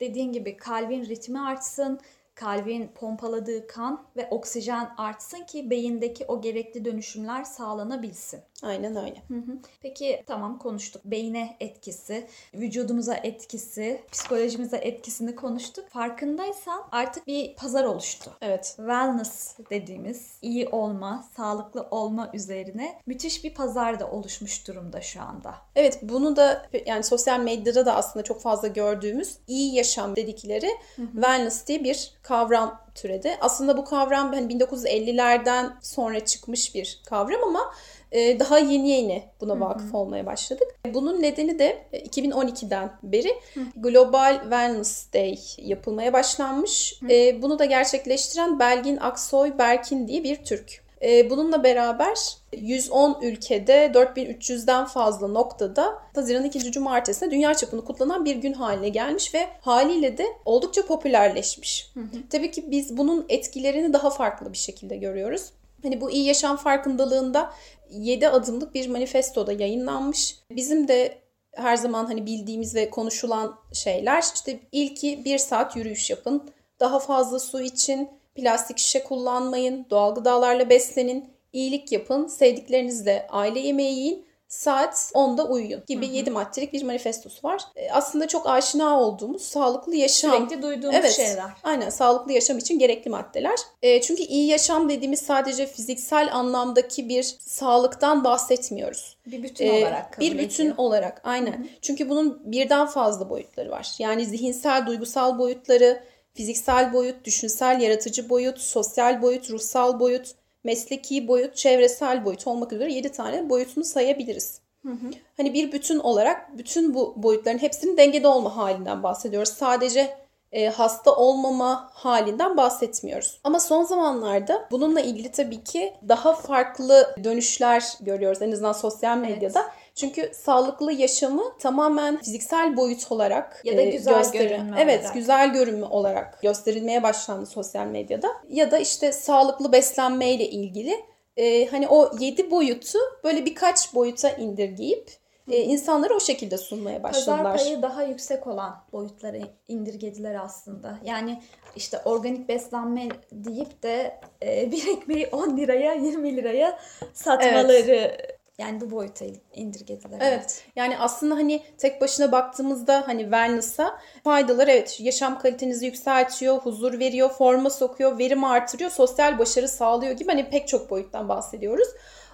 dediğin 0.00 0.32
gibi 0.32 0.56
kalbin 0.56 1.04
ritmi 1.04 1.40
artsın, 1.40 2.00
kalbin 2.38 2.90
pompaladığı 2.94 3.66
kan 3.66 4.06
ve 4.16 4.28
oksijen 4.30 4.90
artsın 4.96 5.44
ki 5.44 5.70
beyindeki 5.70 6.24
o 6.28 6.40
gerekli 6.40 6.84
dönüşümler 6.84 7.44
sağlanabilsin. 7.44 8.40
Aynen 8.62 8.96
öyle. 8.96 9.22
Hı 9.28 9.34
hı. 9.34 9.58
Peki 9.82 10.24
tamam 10.26 10.58
konuştuk. 10.58 11.02
Beyine 11.04 11.56
etkisi, 11.60 12.26
vücudumuza 12.54 13.14
etkisi, 13.14 14.02
psikolojimize 14.12 14.76
etkisini 14.76 15.36
konuştuk. 15.36 15.88
Farkındaysan 15.88 16.82
artık 16.92 17.26
bir 17.26 17.56
pazar 17.56 17.84
oluştu. 17.84 18.30
Evet. 18.40 18.64
Wellness 18.76 19.56
dediğimiz 19.70 20.38
iyi 20.42 20.68
olma, 20.68 21.24
sağlıklı 21.36 21.86
olma 21.90 22.30
üzerine 22.34 23.00
müthiş 23.06 23.44
bir 23.44 23.54
pazar 23.54 24.00
da 24.00 24.10
oluşmuş 24.10 24.68
durumda 24.68 25.00
şu 25.00 25.22
anda. 25.22 25.54
Evet 25.76 25.98
bunu 26.02 26.36
da 26.36 26.66
yani 26.86 27.04
sosyal 27.04 27.40
medyada 27.40 27.86
da 27.86 27.94
aslında 27.94 28.24
çok 28.24 28.40
fazla 28.40 28.68
gördüğümüz 28.68 29.38
iyi 29.46 29.74
yaşam 29.74 30.16
dedikleri 30.16 30.68
hı 30.96 31.02
hı. 31.02 31.12
wellness 31.12 31.66
diye 31.66 31.84
bir 31.84 32.18
kavram 32.28 32.80
türedi. 32.94 33.36
Aslında 33.40 33.76
bu 33.76 33.84
kavram 33.84 34.32
hani 34.32 34.54
1950'lerden 34.54 35.72
sonra 35.82 36.20
çıkmış 36.20 36.74
bir 36.74 37.00
kavram 37.06 37.44
ama 37.44 37.72
e, 38.12 38.40
daha 38.40 38.58
yeni 38.58 38.90
yeni 38.90 39.24
buna 39.40 39.60
vakıf 39.60 39.94
olmaya 39.94 40.26
başladık. 40.26 40.68
Bunun 40.94 41.22
nedeni 41.22 41.58
de 41.58 41.84
2012'den 41.92 42.90
beri 43.02 43.34
Global 43.76 44.40
Wellness 44.42 45.12
Day 45.12 45.38
yapılmaya 45.58 46.12
başlanmış. 46.12 47.00
E, 47.10 47.42
bunu 47.42 47.58
da 47.58 47.64
gerçekleştiren 47.64 48.58
Belgin 48.58 48.96
Aksoy 48.96 49.58
Berkin 49.58 50.08
diye 50.08 50.24
bir 50.24 50.44
Türk. 50.44 50.87
E, 51.02 51.30
bununla 51.30 51.64
beraber 51.64 52.16
110 52.52 53.18
ülkede 53.22 53.90
4300'den 53.94 54.84
fazla 54.84 55.28
noktada 55.28 55.98
Haziran 56.14 56.44
2. 56.44 56.72
Cumartesi'ne 56.72 57.30
dünya 57.30 57.54
çapını 57.54 57.84
kutlanan 57.84 58.24
bir 58.24 58.36
gün 58.36 58.52
haline 58.52 58.88
gelmiş 58.88 59.34
ve 59.34 59.48
haliyle 59.60 60.18
de 60.18 60.26
oldukça 60.44 60.86
popülerleşmiş. 60.86 61.90
Hı 61.94 62.00
hı. 62.00 62.28
Tabii 62.30 62.50
ki 62.50 62.70
biz 62.70 62.96
bunun 62.96 63.26
etkilerini 63.28 63.92
daha 63.92 64.10
farklı 64.10 64.52
bir 64.52 64.58
şekilde 64.58 64.96
görüyoruz. 64.96 65.52
Hani 65.82 66.00
bu 66.00 66.10
iyi 66.10 66.24
yaşam 66.26 66.56
farkındalığında 66.56 67.52
7 67.90 68.28
adımlık 68.28 68.74
bir 68.74 68.88
manifesto 68.88 69.46
da 69.46 69.52
yayınlanmış. 69.52 70.36
Bizim 70.50 70.88
de 70.88 71.18
her 71.54 71.76
zaman 71.76 72.06
hani 72.06 72.26
bildiğimiz 72.26 72.74
ve 72.74 72.90
konuşulan 72.90 73.58
şeyler 73.72 74.24
işte 74.34 74.60
ilki 74.72 75.24
bir 75.24 75.38
saat 75.38 75.76
yürüyüş 75.76 76.10
yapın. 76.10 76.50
Daha 76.80 76.98
fazla 76.98 77.38
su 77.38 77.60
için, 77.60 78.08
plastik 78.38 78.78
şişe 78.78 79.04
kullanmayın, 79.04 79.86
doğal 79.90 80.14
gıdalarla 80.14 80.70
beslenin, 80.70 81.30
iyilik 81.52 81.92
yapın, 81.92 82.26
sevdiklerinizle 82.26 83.26
aile 83.30 83.60
yemeği 83.60 83.98
yiyin 83.98 84.28
saat 84.48 84.94
10'da 85.14 85.46
uyuyun 85.48 85.82
gibi 85.86 86.06
hı 86.06 86.10
hı. 86.10 86.14
7 86.14 86.30
maddelik 86.30 86.72
bir 86.72 86.82
manifestosu 86.82 87.48
var. 87.48 87.62
E, 87.76 87.90
aslında 87.90 88.28
çok 88.28 88.48
aşina 88.48 89.00
olduğumuz 89.00 89.42
sağlıklı 89.42 89.96
yaşam. 89.96 90.32
Sürekli 90.32 90.62
duyduğumuz 90.62 90.96
evet, 90.96 91.12
şeyler. 91.12 91.50
Aynen 91.62 91.90
sağlıklı 91.90 92.32
yaşam 92.32 92.58
için 92.58 92.78
gerekli 92.78 93.10
maddeler. 93.10 93.58
E, 93.82 94.00
çünkü 94.00 94.22
iyi 94.22 94.46
yaşam 94.46 94.88
dediğimiz 94.88 95.20
sadece 95.20 95.66
fiziksel 95.66 96.28
anlamdaki 96.32 97.08
bir 97.08 97.22
sağlıktan 97.40 98.24
bahsetmiyoruz. 98.24 99.16
Bir 99.26 99.42
bütün 99.42 99.66
e, 99.66 99.72
olarak 99.72 100.12
kabul 100.12 100.26
Bir 100.26 100.38
bütün 100.38 100.64
ediyor. 100.64 100.78
olarak 100.78 101.20
aynen. 101.24 101.52
Hı 101.52 101.56
hı. 101.56 101.68
Çünkü 101.82 102.08
bunun 102.08 102.52
birden 102.52 102.86
fazla 102.86 103.30
boyutları 103.30 103.70
var. 103.70 103.88
Yani 103.98 104.26
zihinsel, 104.26 104.86
duygusal 104.86 105.38
boyutları, 105.38 106.02
fiziksel 106.38 106.92
boyut, 106.92 107.24
düşünsel, 107.24 107.80
yaratıcı 107.80 108.28
boyut, 108.28 108.60
sosyal 108.60 109.22
boyut, 109.22 109.50
ruhsal 109.50 110.00
boyut, 110.00 110.34
mesleki 110.64 111.28
boyut, 111.28 111.56
çevresel 111.56 112.24
boyut 112.24 112.46
olmak 112.46 112.72
üzere 112.72 112.92
7 112.92 113.12
tane 113.12 113.50
boyutunu 113.50 113.84
sayabiliriz. 113.84 114.60
Hı 114.82 114.92
hı. 114.92 115.10
Hani 115.36 115.54
bir 115.54 115.72
bütün 115.72 115.98
olarak 115.98 116.58
bütün 116.58 116.94
bu 116.94 117.14
boyutların 117.16 117.58
hepsinin 117.58 117.96
dengede 117.96 118.28
olma 118.28 118.56
halinden 118.56 119.02
bahsediyoruz. 119.02 119.48
Sadece 119.48 120.16
e, 120.52 120.68
hasta 120.68 121.14
olmama 121.14 121.90
halinden 121.92 122.56
bahsetmiyoruz. 122.56 123.40
Ama 123.44 123.60
son 123.60 123.84
zamanlarda 123.84 124.68
bununla 124.70 125.00
ilgili 125.00 125.32
tabii 125.32 125.64
ki 125.64 125.94
daha 126.08 126.32
farklı 126.32 127.14
dönüşler 127.24 127.84
görüyoruz 128.00 128.42
en 128.42 128.52
azından 128.52 128.72
sosyal 128.72 129.16
medyada. 129.16 129.60
Evet. 129.60 129.72
Çünkü 129.98 130.30
sağlıklı 130.34 130.92
yaşamı 130.92 131.58
tamamen 131.58 132.18
fiziksel 132.18 132.76
boyut 132.76 133.12
olarak 133.12 133.62
ya 133.64 133.76
da 133.76 133.80
e, 133.80 133.90
güzel 133.90 134.18
gösteri, 134.18 134.48
görünme 134.48 134.76
Evet, 134.80 135.00
olarak. 135.00 135.14
güzel 135.14 135.52
görünme 135.52 135.86
olarak 135.86 136.42
gösterilmeye 136.42 137.02
başlandı 137.02 137.46
sosyal 137.46 137.86
medyada. 137.86 138.28
Ya 138.48 138.70
da 138.70 138.78
işte 138.78 139.12
sağlıklı 139.12 139.72
beslenmeyle 139.72 140.48
ilgili 140.48 141.04
e, 141.36 141.66
hani 141.66 141.88
o 141.88 142.10
yedi 142.18 142.50
boyutu 142.50 142.98
böyle 143.24 143.44
birkaç 143.46 143.94
boyuta 143.94 144.30
indirgeyip 144.30 145.10
e, 145.50 145.56
insanlara 145.56 146.14
o 146.14 146.20
şekilde 146.20 146.58
sunmaya 146.58 147.02
başladılar. 147.02 147.42
Pazar 147.42 147.56
payı 147.56 147.82
daha 147.82 148.02
yüksek 148.02 148.46
olan 148.46 148.84
boyutlara 148.92 149.36
indirgediler 149.68 150.34
aslında. 150.34 150.98
Yani 151.04 151.42
işte 151.76 152.00
organik 152.04 152.48
beslenme 152.48 153.08
deyip 153.32 153.82
de 153.82 154.20
e, 154.42 154.72
bir 154.72 154.88
ekmeği 154.88 155.28
10 155.32 155.56
liraya 155.56 155.94
20 155.94 156.36
liraya 156.36 156.78
satmaları 157.14 158.16
yani 158.58 158.80
bu 158.80 158.90
boyuta 158.90 159.24
indirgediler. 159.54 160.18
Evet. 160.20 160.64
Yani 160.76 160.98
aslında 160.98 161.34
hani 161.34 161.62
tek 161.78 162.00
başına 162.00 162.32
baktığımızda 162.32 163.02
hani 163.06 163.22
wellness'a 163.22 163.98
faydalar 164.24 164.68
evet 164.68 165.00
yaşam 165.00 165.38
kalitenizi 165.38 165.86
yükseltiyor, 165.86 166.58
huzur 166.58 166.98
veriyor, 166.98 167.30
forma 167.30 167.70
sokuyor, 167.70 168.18
verim 168.18 168.44
artırıyor, 168.44 168.90
sosyal 168.90 169.38
başarı 169.38 169.68
sağlıyor 169.68 170.12
gibi 170.12 170.28
hani 170.28 170.50
pek 170.50 170.68
çok 170.68 170.90
boyuttan 170.90 171.28
bahsediyoruz. 171.28 171.88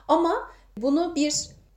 Ama 0.09 0.51
bunu 0.77 1.15
bir 1.15 1.35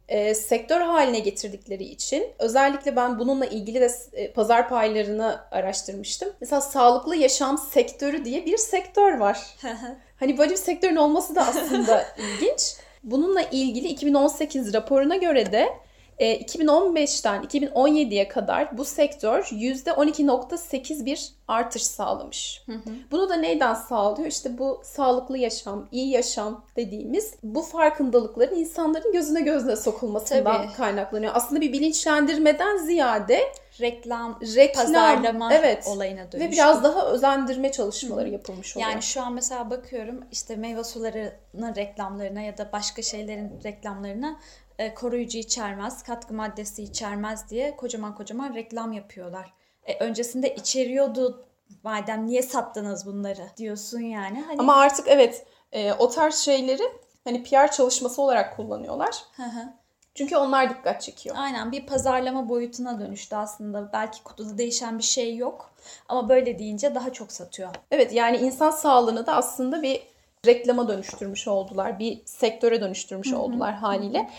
e, 0.07 0.35
sektör 0.35 0.81
haline 0.81 1.19
getirdikleri 1.19 1.83
için 1.83 2.27
özellikle 2.39 2.95
ben 2.95 3.19
bununla 3.19 3.45
ilgili 3.45 3.81
de 3.81 3.91
e, 4.13 4.31
pazar 4.31 4.69
paylarını 4.69 5.39
araştırmıştım. 5.51 6.29
Mesela 6.41 6.61
sağlıklı 6.61 7.15
yaşam 7.15 7.57
sektörü 7.57 8.25
diye 8.25 8.45
bir 8.45 8.57
sektör 8.57 9.17
var. 9.17 9.55
hani 10.19 10.37
böyle 10.37 10.51
bir 10.51 10.57
sektörün 10.57 10.95
olması 10.95 11.35
da 11.35 11.41
aslında 11.41 12.05
ilginç. 12.17 12.75
Bununla 13.07 13.41
ilgili 13.41 13.87
2018 13.87 14.73
raporuna 14.73 15.15
göre 15.15 15.51
de 15.51 15.69
2015'ten 16.19 17.43
e, 17.43 17.45
2017'ye 17.45 18.27
kadar 18.27 18.77
bu 18.77 18.85
sektör 18.85 19.43
%12.8 19.43 21.05
bir 21.05 21.29
artış 21.47 21.83
sağlamış. 21.83 22.63
Hı 22.65 22.71
hı. 22.71 22.89
Bunu 23.11 23.29
da 23.29 23.35
neyden 23.35 23.73
sağlıyor? 23.73 24.27
İşte 24.27 24.57
bu 24.57 24.81
sağlıklı 24.83 25.37
yaşam, 25.37 25.87
iyi 25.91 26.09
yaşam 26.09 26.65
dediğimiz 26.75 27.33
bu 27.43 27.61
farkındalıkların 27.61 28.55
insanların 28.55 29.11
gözüne 29.11 29.41
gözüne 29.41 29.75
sokulmasından 29.75 30.63
Tabii. 30.63 30.73
kaynaklanıyor. 30.73 31.31
Aslında 31.35 31.61
bir 31.61 31.73
bilinçlendirmeden 31.73 32.77
ziyade 32.77 33.39
reklam, 33.81 34.39
reklam 34.55 34.85
pazarlama 34.85 35.53
evet. 35.53 35.87
olayına 35.87 36.31
dönüştü. 36.31 36.39
Ve 36.39 36.51
biraz 36.51 36.83
daha 36.83 37.05
özendirme 37.05 37.71
çalışmaları 37.71 38.29
yapılmış 38.29 38.77
oluyor. 38.77 38.91
Yani 38.91 39.01
şu 39.01 39.21
an 39.21 39.33
mesela 39.33 39.69
bakıyorum 39.69 40.23
işte 40.31 40.55
meyve 40.55 40.83
sularının 40.83 41.75
reklamlarına 41.75 42.41
ya 42.41 42.57
da 42.57 42.69
başka 42.71 43.01
şeylerin 43.01 43.63
reklamlarına 43.63 44.39
e, 44.79 44.93
koruyucu 44.93 45.37
içermez, 45.37 46.03
katkı 46.03 46.33
maddesi 46.33 46.83
içermez 46.83 47.49
diye 47.49 47.75
kocaman 47.75 48.15
kocaman 48.15 48.55
reklam 48.55 48.93
yapıyorlar. 48.93 49.53
E, 49.85 49.97
öncesinde 50.03 50.55
içeriyordu 50.55 51.47
madem 51.83 52.27
niye 52.27 52.41
sattınız 52.41 53.05
bunları 53.05 53.47
diyorsun 53.57 53.99
yani. 53.99 54.41
Hani... 54.41 54.59
Ama 54.59 54.75
artık 54.75 55.07
evet 55.07 55.45
e, 55.71 55.93
o 55.93 56.09
tarz 56.09 56.35
şeyleri 56.35 56.83
hani 57.23 57.43
PR 57.43 57.71
çalışması 57.71 58.21
olarak 58.21 58.55
kullanıyorlar. 58.55 59.15
Hı 59.35 59.43
hı. 59.43 59.73
Çünkü 60.17 60.37
onlar 60.37 60.69
dikkat 60.69 61.01
çekiyor. 61.01 61.35
Aynen 61.39 61.71
bir 61.71 61.85
pazarlama 61.85 62.49
boyutuna 62.49 62.99
dönüştü 62.99 63.35
aslında. 63.35 63.89
Belki 63.93 64.23
kutuda 64.23 64.57
değişen 64.57 64.97
bir 64.97 65.03
şey 65.03 65.35
yok 65.35 65.71
ama 66.09 66.29
böyle 66.29 66.59
deyince 66.59 66.95
daha 66.95 67.13
çok 67.13 67.31
satıyor. 67.31 67.69
Evet 67.91 68.13
yani 68.13 68.37
insan 68.37 68.71
sağlığını 68.71 69.25
da 69.25 69.35
aslında 69.35 69.81
bir 69.81 70.01
reklama 70.45 70.87
dönüştürmüş 70.87 71.47
oldular. 71.47 71.99
Bir 71.99 72.21
sektöre 72.25 72.81
dönüştürmüş 72.81 73.31
Hı-hı. 73.31 73.39
oldular 73.39 73.73
haliyle. 73.73 74.29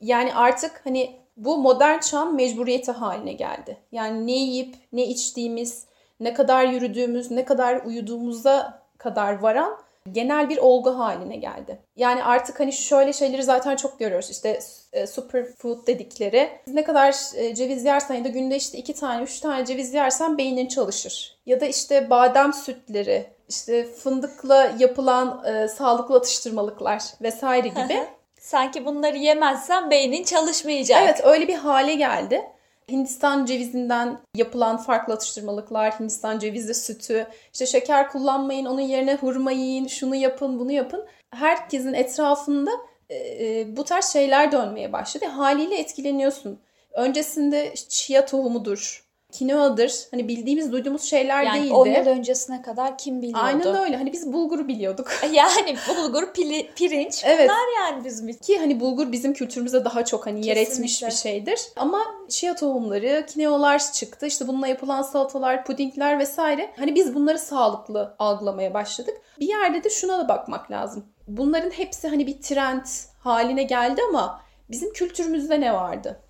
Yani 0.00 0.34
artık 0.34 0.80
hani 0.84 1.16
bu 1.36 1.58
modern 1.58 1.98
çağın 1.98 2.34
mecburiyeti 2.34 2.92
haline 2.92 3.32
geldi. 3.32 3.76
Yani 3.92 4.26
ne 4.26 4.36
yiyip 4.36 4.74
ne 4.92 5.06
içtiğimiz, 5.06 5.86
ne 6.20 6.34
kadar 6.34 6.64
yürüdüğümüz, 6.64 7.30
ne 7.30 7.44
kadar 7.44 7.84
uyuduğumuza 7.84 8.82
kadar 8.98 9.38
varan 9.38 9.78
genel 10.12 10.48
bir 10.48 10.58
olgu 10.58 10.98
haline 10.98 11.36
geldi. 11.36 11.78
Yani 11.96 12.24
artık 12.24 12.60
hani 12.60 12.72
şöyle 12.72 13.12
şeyleri 13.12 13.42
zaten 13.42 13.76
çok 13.76 13.98
görüyoruz. 13.98 14.30
İşte 14.30 14.58
e, 14.92 15.06
superfood 15.06 15.86
dedikleri. 15.86 16.50
Ne 16.66 16.84
kadar 16.84 17.14
e, 17.36 17.54
ceviz 17.54 17.84
yersen 17.84 18.14
ya 18.14 18.24
da 18.24 18.28
günde 18.28 18.56
işte 18.56 18.78
iki 18.78 18.94
tane, 18.94 19.22
üç 19.22 19.40
tane 19.40 19.64
ceviz 19.64 19.94
yersen 19.94 20.38
beynin 20.38 20.68
çalışır. 20.68 21.38
Ya 21.46 21.60
da 21.60 21.66
işte 21.66 22.10
badem 22.10 22.52
sütleri, 22.52 23.26
işte 23.48 23.84
fındıkla 23.84 24.72
yapılan 24.78 25.44
e, 25.44 25.68
sağlıklı 25.68 26.16
atıştırmalıklar 26.16 27.02
vesaire 27.22 27.68
gibi. 27.68 28.02
Sanki 28.40 28.86
bunları 28.86 29.16
yemezsen 29.16 29.90
beynin 29.90 30.24
çalışmayacak. 30.24 31.02
Evet 31.04 31.20
öyle 31.24 31.48
bir 31.48 31.54
hale 31.54 31.94
geldi. 31.94 32.42
Hindistan 32.90 33.46
cevizinden 33.46 34.20
yapılan 34.34 34.76
farklı 34.76 35.14
atıştırmalıklar, 35.14 36.00
Hindistan 36.00 36.38
cevizi 36.38 36.74
sütü, 36.74 37.26
işte 37.52 37.66
şeker 37.66 38.08
kullanmayın, 38.08 38.66
onun 38.66 38.80
yerine 38.80 39.16
hurma 39.16 39.52
yiyin, 39.52 39.86
şunu 39.86 40.14
yapın, 40.14 40.58
bunu 40.58 40.72
yapın. 40.72 41.06
Herkesin 41.30 41.92
etrafında 41.92 42.70
e, 43.08 43.16
e 43.16 43.76
bu 43.76 43.84
tarz 43.84 44.04
şeyler 44.04 44.52
dönmeye 44.52 44.92
başladı. 44.92 45.24
Haliyle 45.24 45.78
etkileniyorsun. 45.78 46.60
Öncesinde 46.92 47.74
chia 47.88 48.26
tohumudur, 48.26 49.03
kinoadır. 49.34 50.06
Hani 50.10 50.28
bildiğimiz, 50.28 50.72
duyduğumuz 50.72 51.02
şeyler 51.02 51.42
yani 51.42 51.58
değildi. 51.58 51.68
Yani 51.68 51.76
10 51.76 51.86
yıl 51.86 52.06
öncesine 52.06 52.62
kadar 52.62 52.98
kim 52.98 53.22
biliyordu? 53.22 53.42
Aynen 53.42 53.74
öyle. 53.84 53.96
Hani 53.96 54.12
biz 54.12 54.32
bulguru 54.32 54.68
biliyorduk. 54.68 55.10
yani 55.32 55.76
bulgur, 55.88 56.32
pili, 56.32 56.70
pirinç 56.76 57.22
evet. 57.24 57.50
bunlar 57.50 57.80
yani 57.80 58.04
bizim 58.04 58.32
Ki 58.32 58.58
hani 58.58 58.80
bulgur 58.80 59.12
bizim 59.12 59.32
kültürümüzde 59.32 59.84
daha 59.84 60.04
çok 60.04 60.26
hani 60.26 60.46
yer 60.46 60.56
etmiş 60.56 61.02
bir 61.02 61.10
şeydir. 61.10 61.60
Ama 61.76 62.00
chia 62.28 62.54
tohumları, 62.54 63.26
kineolar 63.26 63.92
çıktı. 63.92 64.26
İşte 64.26 64.48
bununla 64.48 64.68
yapılan 64.68 65.02
salatalar, 65.02 65.64
pudingler 65.64 66.18
vesaire. 66.18 66.72
Hani 66.76 66.94
biz 66.94 67.14
bunları 67.14 67.38
sağlıklı 67.38 68.14
algılamaya 68.18 68.74
başladık. 68.74 69.14
Bir 69.40 69.48
yerde 69.48 69.84
de 69.84 69.90
şuna 69.90 70.18
da 70.18 70.28
bakmak 70.28 70.70
lazım. 70.70 71.04
Bunların 71.28 71.70
hepsi 71.70 72.08
hani 72.08 72.26
bir 72.26 72.42
trend 72.42 72.86
haline 73.18 73.62
geldi 73.62 74.00
ama 74.08 74.43
bizim 74.70 74.92
kültürümüzde 74.92 75.60
ne 75.60 75.74
vardı? 75.74 76.20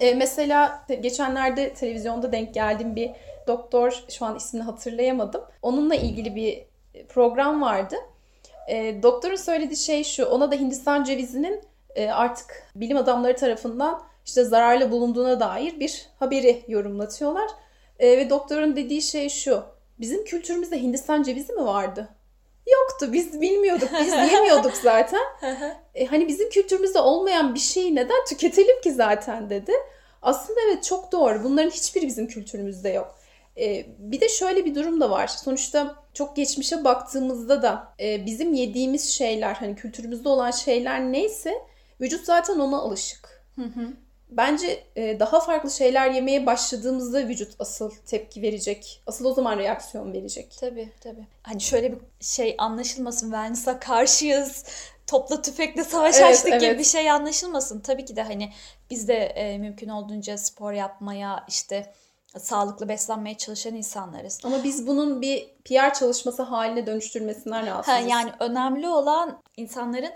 E, 0.00 0.14
mesela 0.14 0.84
geçenlerde 1.00 1.74
televizyonda 1.74 2.32
denk 2.32 2.54
geldiğim 2.54 2.96
bir 2.96 3.10
doktor, 3.46 4.04
şu 4.10 4.24
an 4.24 4.36
ismini 4.36 4.62
hatırlayamadım. 4.62 5.42
Onunla 5.62 5.94
ilgili 5.94 6.36
bir 6.36 6.64
program 7.08 7.62
vardı. 7.62 7.96
E, 8.68 9.02
doktorun 9.02 9.36
söylediği 9.36 9.76
şey 9.76 10.04
şu, 10.04 10.26
ona 10.26 10.50
da 10.50 10.54
Hindistan 10.54 11.04
cevizinin 11.04 11.60
e, 11.94 12.10
artık 12.10 12.70
bilim 12.74 12.96
adamları 12.96 13.36
tarafından 13.36 14.02
işte 14.26 14.44
zararlı 14.44 14.90
bulunduğuna 14.90 15.40
dair 15.40 15.80
bir 15.80 16.06
haberi 16.18 16.64
yorumlatıyorlar. 16.68 17.50
E, 17.98 18.18
ve 18.18 18.30
doktorun 18.30 18.76
dediği 18.76 19.02
şey 19.02 19.28
şu, 19.28 19.62
bizim 20.00 20.24
kültürümüzde 20.24 20.82
Hindistan 20.82 21.22
cevizi 21.22 21.52
mi 21.52 21.64
vardı? 21.64 22.08
Yoktu. 22.72 23.12
Biz 23.12 23.40
bilmiyorduk. 23.40 23.88
Biz 24.00 24.12
yemiyorduk 24.32 24.76
zaten. 24.76 25.20
e, 25.94 26.06
hani 26.06 26.28
bizim 26.28 26.50
kültürümüzde 26.50 27.00
olmayan 27.00 27.54
bir 27.54 27.60
şeyi 27.60 27.94
neden 27.94 28.24
tüketelim 28.28 28.80
ki 28.80 28.92
zaten 28.92 29.50
dedi. 29.50 29.72
Aslında 30.22 30.60
evet 30.68 30.84
çok 30.84 31.12
doğru. 31.12 31.44
Bunların 31.44 31.70
hiçbiri 31.70 32.06
bizim 32.06 32.26
kültürümüzde 32.26 32.88
yok. 32.88 33.18
E, 33.58 33.86
bir 33.98 34.20
de 34.20 34.28
şöyle 34.28 34.64
bir 34.64 34.74
durum 34.74 35.00
da 35.00 35.10
var. 35.10 35.26
Sonuçta 35.26 35.96
çok 36.14 36.36
geçmişe 36.36 36.84
baktığımızda 36.84 37.62
da 37.62 37.94
e, 38.00 38.26
bizim 38.26 38.54
yediğimiz 38.54 39.10
şeyler 39.10 39.54
hani 39.54 39.74
kültürümüzde 39.76 40.28
olan 40.28 40.50
şeyler 40.50 41.12
neyse 41.12 41.54
vücut 42.00 42.24
zaten 42.24 42.58
ona 42.58 42.78
alışık. 42.78 43.44
Hı 43.56 43.62
hı 43.62 43.92
bence 44.30 44.84
e, 44.96 45.20
daha 45.20 45.40
farklı 45.40 45.70
şeyler 45.70 46.10
yemeye 46.10 46.46
başladığımızda 46.46 47.28
vücut 47.28 47.52
asıl 47.58 47.90
tepki 48.06 48.42
verecek. 48.42 49.02
Asıl 49.06 49.24
o 49.24 49.34
zaman 49.34 49.58
reaksiyon 49.58 50.12
verecek. 50.12 50.56
Tabii 50.60 50.88
tabii. 51.00 51.26
Hani 51.42 51.60
şöyle 51.60 51.92
bir 51.92 51.98
şey 52.20 52.54
anlaşılmasın. 52.58 53.26
Wellness'a 53.26 53.80
karşıyız. 53.80 54.64
Topla 55.06 55.42
tüfekle 55.42 55.84
savaş 55.84 56.16
evet, 56.16 56.24
açtık 56.24 56.52
evet. 56.52 56.60
gibi 56.62 56.78
bir 56.78 56.84
şey 56.84 57.10
anlaşılmasın. 57.10 57.80
Tabii 57.80 58.04
ki 58.04 58.16
de 58.16 58.22
hani 58.22 58.52
biz 58.90 59.08
de 59.08 59.14
e, 59.14 59.58
mümkün 59.58 59.88
olduğunca 59.88 60.38
spor 60.38 60.72
yapmaya 60.72 61.44
işte 61.48 61.92
sağlıklı 62.38 62.88
beslenmeye 62.88 63.36
çalışan 63.36 63.74
insanlarız. 63.74 64.38
Ama 64.44 64.64
biz 64.64 64.86
bunun 64.86 65.22
bir 65.22 65.54
PR 65.64 65.94
çalışması 65.94 66.42
haline 66.42 66.86
dönüştürmesinden 66.86 67.66
rahatsızız. 67.66 68.00
Ha, 68.00 68.08
yani 68.08 68.32
önemli 68.40 68.88
olan 68.88 69.42
insanların 69.56 70.12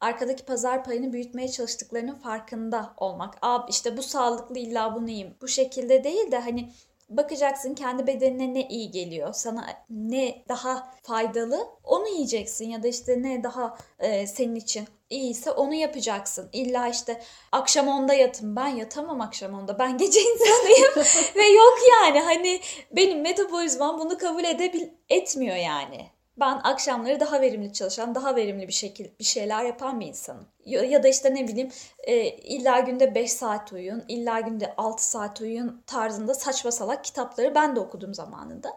arkadaki 0.00 0.44
pazar 0.44 0.84
payını 0.84 1.12
büyütmeye 1.12 1.48
çalıştıklarının 1.48 2.14
farkında 2.14 2.94
olmak. 2.96 3.34
Aa 3.42 3.66
işte 3.68 3.96
bu 3.96 4.02
sağlıklı 4.02 4.58
illa 4.58 4.94
bunu 4.94 5.08
yiyeyim. 5.08 5.36
Bu 5.42 5.48
şekilde 5.48 6.04
değil 6.04 6.30
de 6.32 6.38
hani 6.38 6.72
bakacaksın 7.08 7.74
kendi 7.74 8.06
bedenine 8.06 8.54
ne 8.54 8.68
iyi 8.68 8.90
geliyor. 8.90 9.32
Sana 9.32 9.66
ne 9.90 10.44
daha 10.48 10.92
faydalı 11.02 11.66
onu 11.84 12.08
yiyeceksin 12.08 12.70
ya 12.70 12.82
da 12.82 12.88
işte 12.88 13.22
ne 13.22 13.42
daha 13.42 13.78
e, 13.98 14.26
senin 14.26 14.54
için 14.54 14.88
iyiyse 15.10 15.50
onu 15.50 15.74
yapacaksın. 15.74 16.48
İlla 16.52 16.88
işte 16.88 17.22
akşam 17.52 17.88
onda 17.88 18.14
yatın. 18.14 18.56
Ben 18.56 18.68
yatamam 18.68 19.20
akşam 19.20 19.54
onda. 19.54 19.78
Ben 19.78 19.98
gece 19.98 20.20
insanıyım 20.32 21.06
ve 21.36 21.46
yok 21.46 21.78
yani 21.92 22.20
hani 22.20 22.60
benim 22.90 23.20
metabolizmam 23.20 24.00
bunu 24.00 24.18
kabul 24.18 24.44
edebil 24.44 24.88
etmiyor 25.08 25.56
yani 25.56 26.16
ben 26.40 26.60
akşamları 26.64 27.20
daha 27.20 27.40
verimli 27.40 27.72
çalışan, 27.72 28.14
daha 28.14 28.36
verimli 28.36 28.68
bir 28.68 28.72
şekilde 28.72 29.10
bir 29.18 29.24
şeyler 29.24 29.64
yapan 29.64 30.00
bir 30.00 30.06
insanım. 30.06 30.46
Ya, 30.64 31.02
da 31.02 31.08
işte 31.08 31.34
ne 31.34 31.48
bileyim 31.48 31.70
e, 31.98 32.28
illa 32.28 32.80
günde 32.80 33.14
5 33.14 33.32
saat 33.32 33.72
uyuyun, 33.72 34.04
illa 34.08 34.40
günde 34.40 34.74
6 34.76 35.08
saat 35.10 35.40
uyuyun 35.40 35.82
tarzında 35.86 36.34
saçma 36.34 36.70
salak 36.70 37.04
kitapları 37.04 37.54
ben 37.54 37.76
de 37.76 37.80
okudum 37.80 38.14
zamanında. 38.14 38.68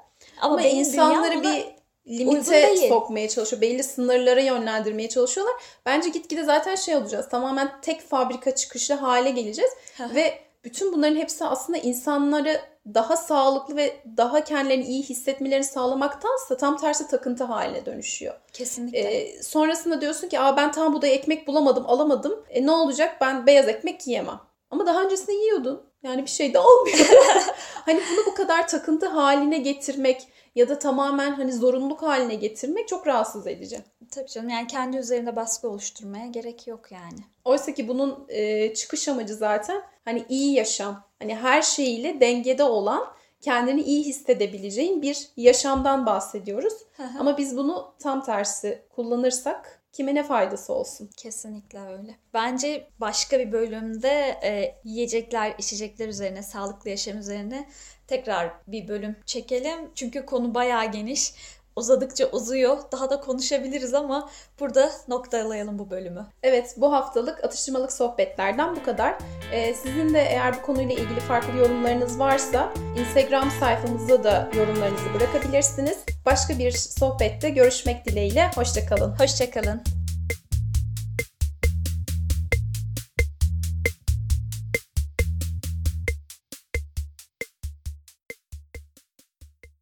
Ama, 0.41 0.53
Ama 0.53 0.61
insanları 0.61 1.43
buna... 1.43 1.55
bir 1.55 1.65
limite 2.09 2.77
sokmaya 2.89 3.29
çalışıyor. 3.29 3.61
Belli 3.61 3.83
sınırlara 3.83 4.41
yönlendirmeye 4.41 5.09
çalışıyorlar. 5.09 5.55
Bence 5.85 6.09
gitgide 6.09 6.43
zaten 6.43 6.75
şey 6.75 6.95
olacağız. 6.95 7.29
Tamamen 7.29 7.71
tek 7.81 8.01
fabrika 8.01 8.55
çıkışlı 8.55 8.95
hale 8.95 9.29
geleceğiz. 9.29 9.71
ve 10.15 10.39
bütün 10.63 10.93
bunların 10.93 11.15
hepsi 11.15 11.45
aslında 11.45 11.77
insanları 11.77 12.61
daha 12.93 13.17
sağlıklı 13.17 13.75
ve 13.75 13.95
daha 14.17 14.43
kendilerini 14.43 14.85
iyi 14.85 15.03
hissetmelerini 15.03 15.63
sağlamaktansa 15.63 16.57
tam 16.57 16.77
tersi 16.77 17.07
takıntı 17.07 17.43
haline 17.43 17.85
dönüşüyor. 17.85 18.35
Kesinlikle. 18.53 18.99
Ee, 18.99 19.43
sonrasında 19.43 20.01
diyorsun 20.01 20.27
ki 20.27 20.39
Aa, 20.39 20.57
ben 20.57 20.71
tam 20.71 20.93
buğday 20.93 21.13
ekmek 21.15 21.47
bulamadım 21.47 21.85
alamadım. 21.87 22.43
E, 22.49 22.65
ne 22.65 22.71
olacak 22.71 23.17
ben 23.21 23.47
beyaz 23.47 23.67
ekmek 23.67 24.07
yiyemem. 24.07 24.39
Ama 24.71 24.85
daha 24.85 25.03
öncesinde 25.03 25.33
yiyordun. 25.33 25.81
Yani 26.03 26.23
bir 26.23 26.29
şey 26.29 26.53
de 26.53 26.59
olmuyor. 26.59 26.97
hani 27.85 28.01
bunu 28.11 28.25
bu 28.25 28.33
kadar 28.33 28.67
takıntı 28.67 29.07
haline 29.07 29.57
getirmek 29.57 30.27
ya 30.55 30.69
da 30.69 30.79
tamamen 30.79 31.31
hani 31.31 31.53
zorunluluk 31.53 32.01
haline 32.01 32.35
getirmek 32.35 32.87
çok 32.87 33.07
rahatsız 33.07 33.47
edici. 33.47 33.79
Tabii 34.11 34.27
canım 34.27 34.49
yani 34.49 34.67
kendi 34.67 34.97
üzerinde 34.97 35.35
baskı 35.35 35.69
oluşturmaya 35.69 36.27
gerek 36.27 36.67
yok 36.67 36.91
yani. 36.91 37.19
Oysa 37.45 37.73
ki 37.73 37.87
bunun 37.87 38.25
e, 38.29 38.73
çıkış 38.73 39.07
amacı 39.07 39.35
zaten 39.35 39.81
hani 40.05 40.25
iyi 40.29 40.53
yaşam. 40.53 41.03
Hani 41.19 41.35
her 41.35 41.61
şeyiyle 41.61 42.19
dengede 42.19 42.63
olan 42.63 43.07
kendini 43.41 43.81
iyi 43.81 44.03
hissedebileceğin 44.03 45.01
bir 45.01 45.29
yaşamdan 45.37 46.05
bahsediyoruz. 46.05 46.73
Ama 47.19 47.37
biz 47.37 47.57
bunu 47.57 47.93
tam 47.99 48.23
tersi 48.23 48.81
kullanırsak 48.95 49.78
kime 49.91 50.15
ne 50.15 50.23
faydası 50.23 50.73
olsun? 50.73 51.09
Kesinlikle 51.17 51.79
öyle. 51.79 52.15
Bence 52.33 52.87
başka 52.99 53.39
bir 53.39 53.51
bölümde 53.51 54.39
e, 54.43 54.75
yiyecekler, 54.83 55.55
içecekler 55.57 56.07
üzerine, 56.07 56.43
sağlıklı 56.43 56.89
yaşam 56.89 57.17
üzerine 57.17 57.69
tekrar 58.07 58.51
bir 58.67 58.87
bölüm 58.87 59.15
çekelim. 59.25 59.91
Çünkü 59.95 60.25
konu 60.25 60.53
bayağı 60.53 60.91
geniş. 60.91 61.33
Uzadıkça 61.79 62.25
uzuyor. 62.31 62.77
Daha 62.91 63.09
da 63.09 63.19
konuşabiliriz 63.21 63.93
ama 63.93 64.29
burada 64.59 64.91
noktalayalım 65.07 65.79
bu 65.79 65.89
bölümü. 65.89 66.25
Evet 66.43 66.75
bu 66.77 66.93
haftalık 66.93 67.43
atıştırmalık 67.43 67.91
sohbetlerden 67.91 68.75
bu 68.75 68.83
kadar. 68.83 69.17
Ee, 69.51 69.73
sizin 69.73 70.13
de 70.13 70.21
eğer 70.21 70.57
bu 70.57 70.61
konuyla 70.61 70.95
ilgili 70.95 71.19
farklı 71.19 71.57
yorumlarınız 71.57 72.19
varsa 72.19 72.73
Instagram 72.99 73.51
sayfamızda 73.59 74.23
da 74.23 74.49
yorumlarınızı 74.57 75.13
bırakabilirsiniz. 75.13 75.97
Başka 76.25 76.59
bir 76.59 76.71
sohbette 76.71 77.49
görüşmek 77.49 78.05
dileğiyle. 78.05 78.51
Hoşçakalın. 78.55 79.19
Hoşçakalın. 79.19 79.98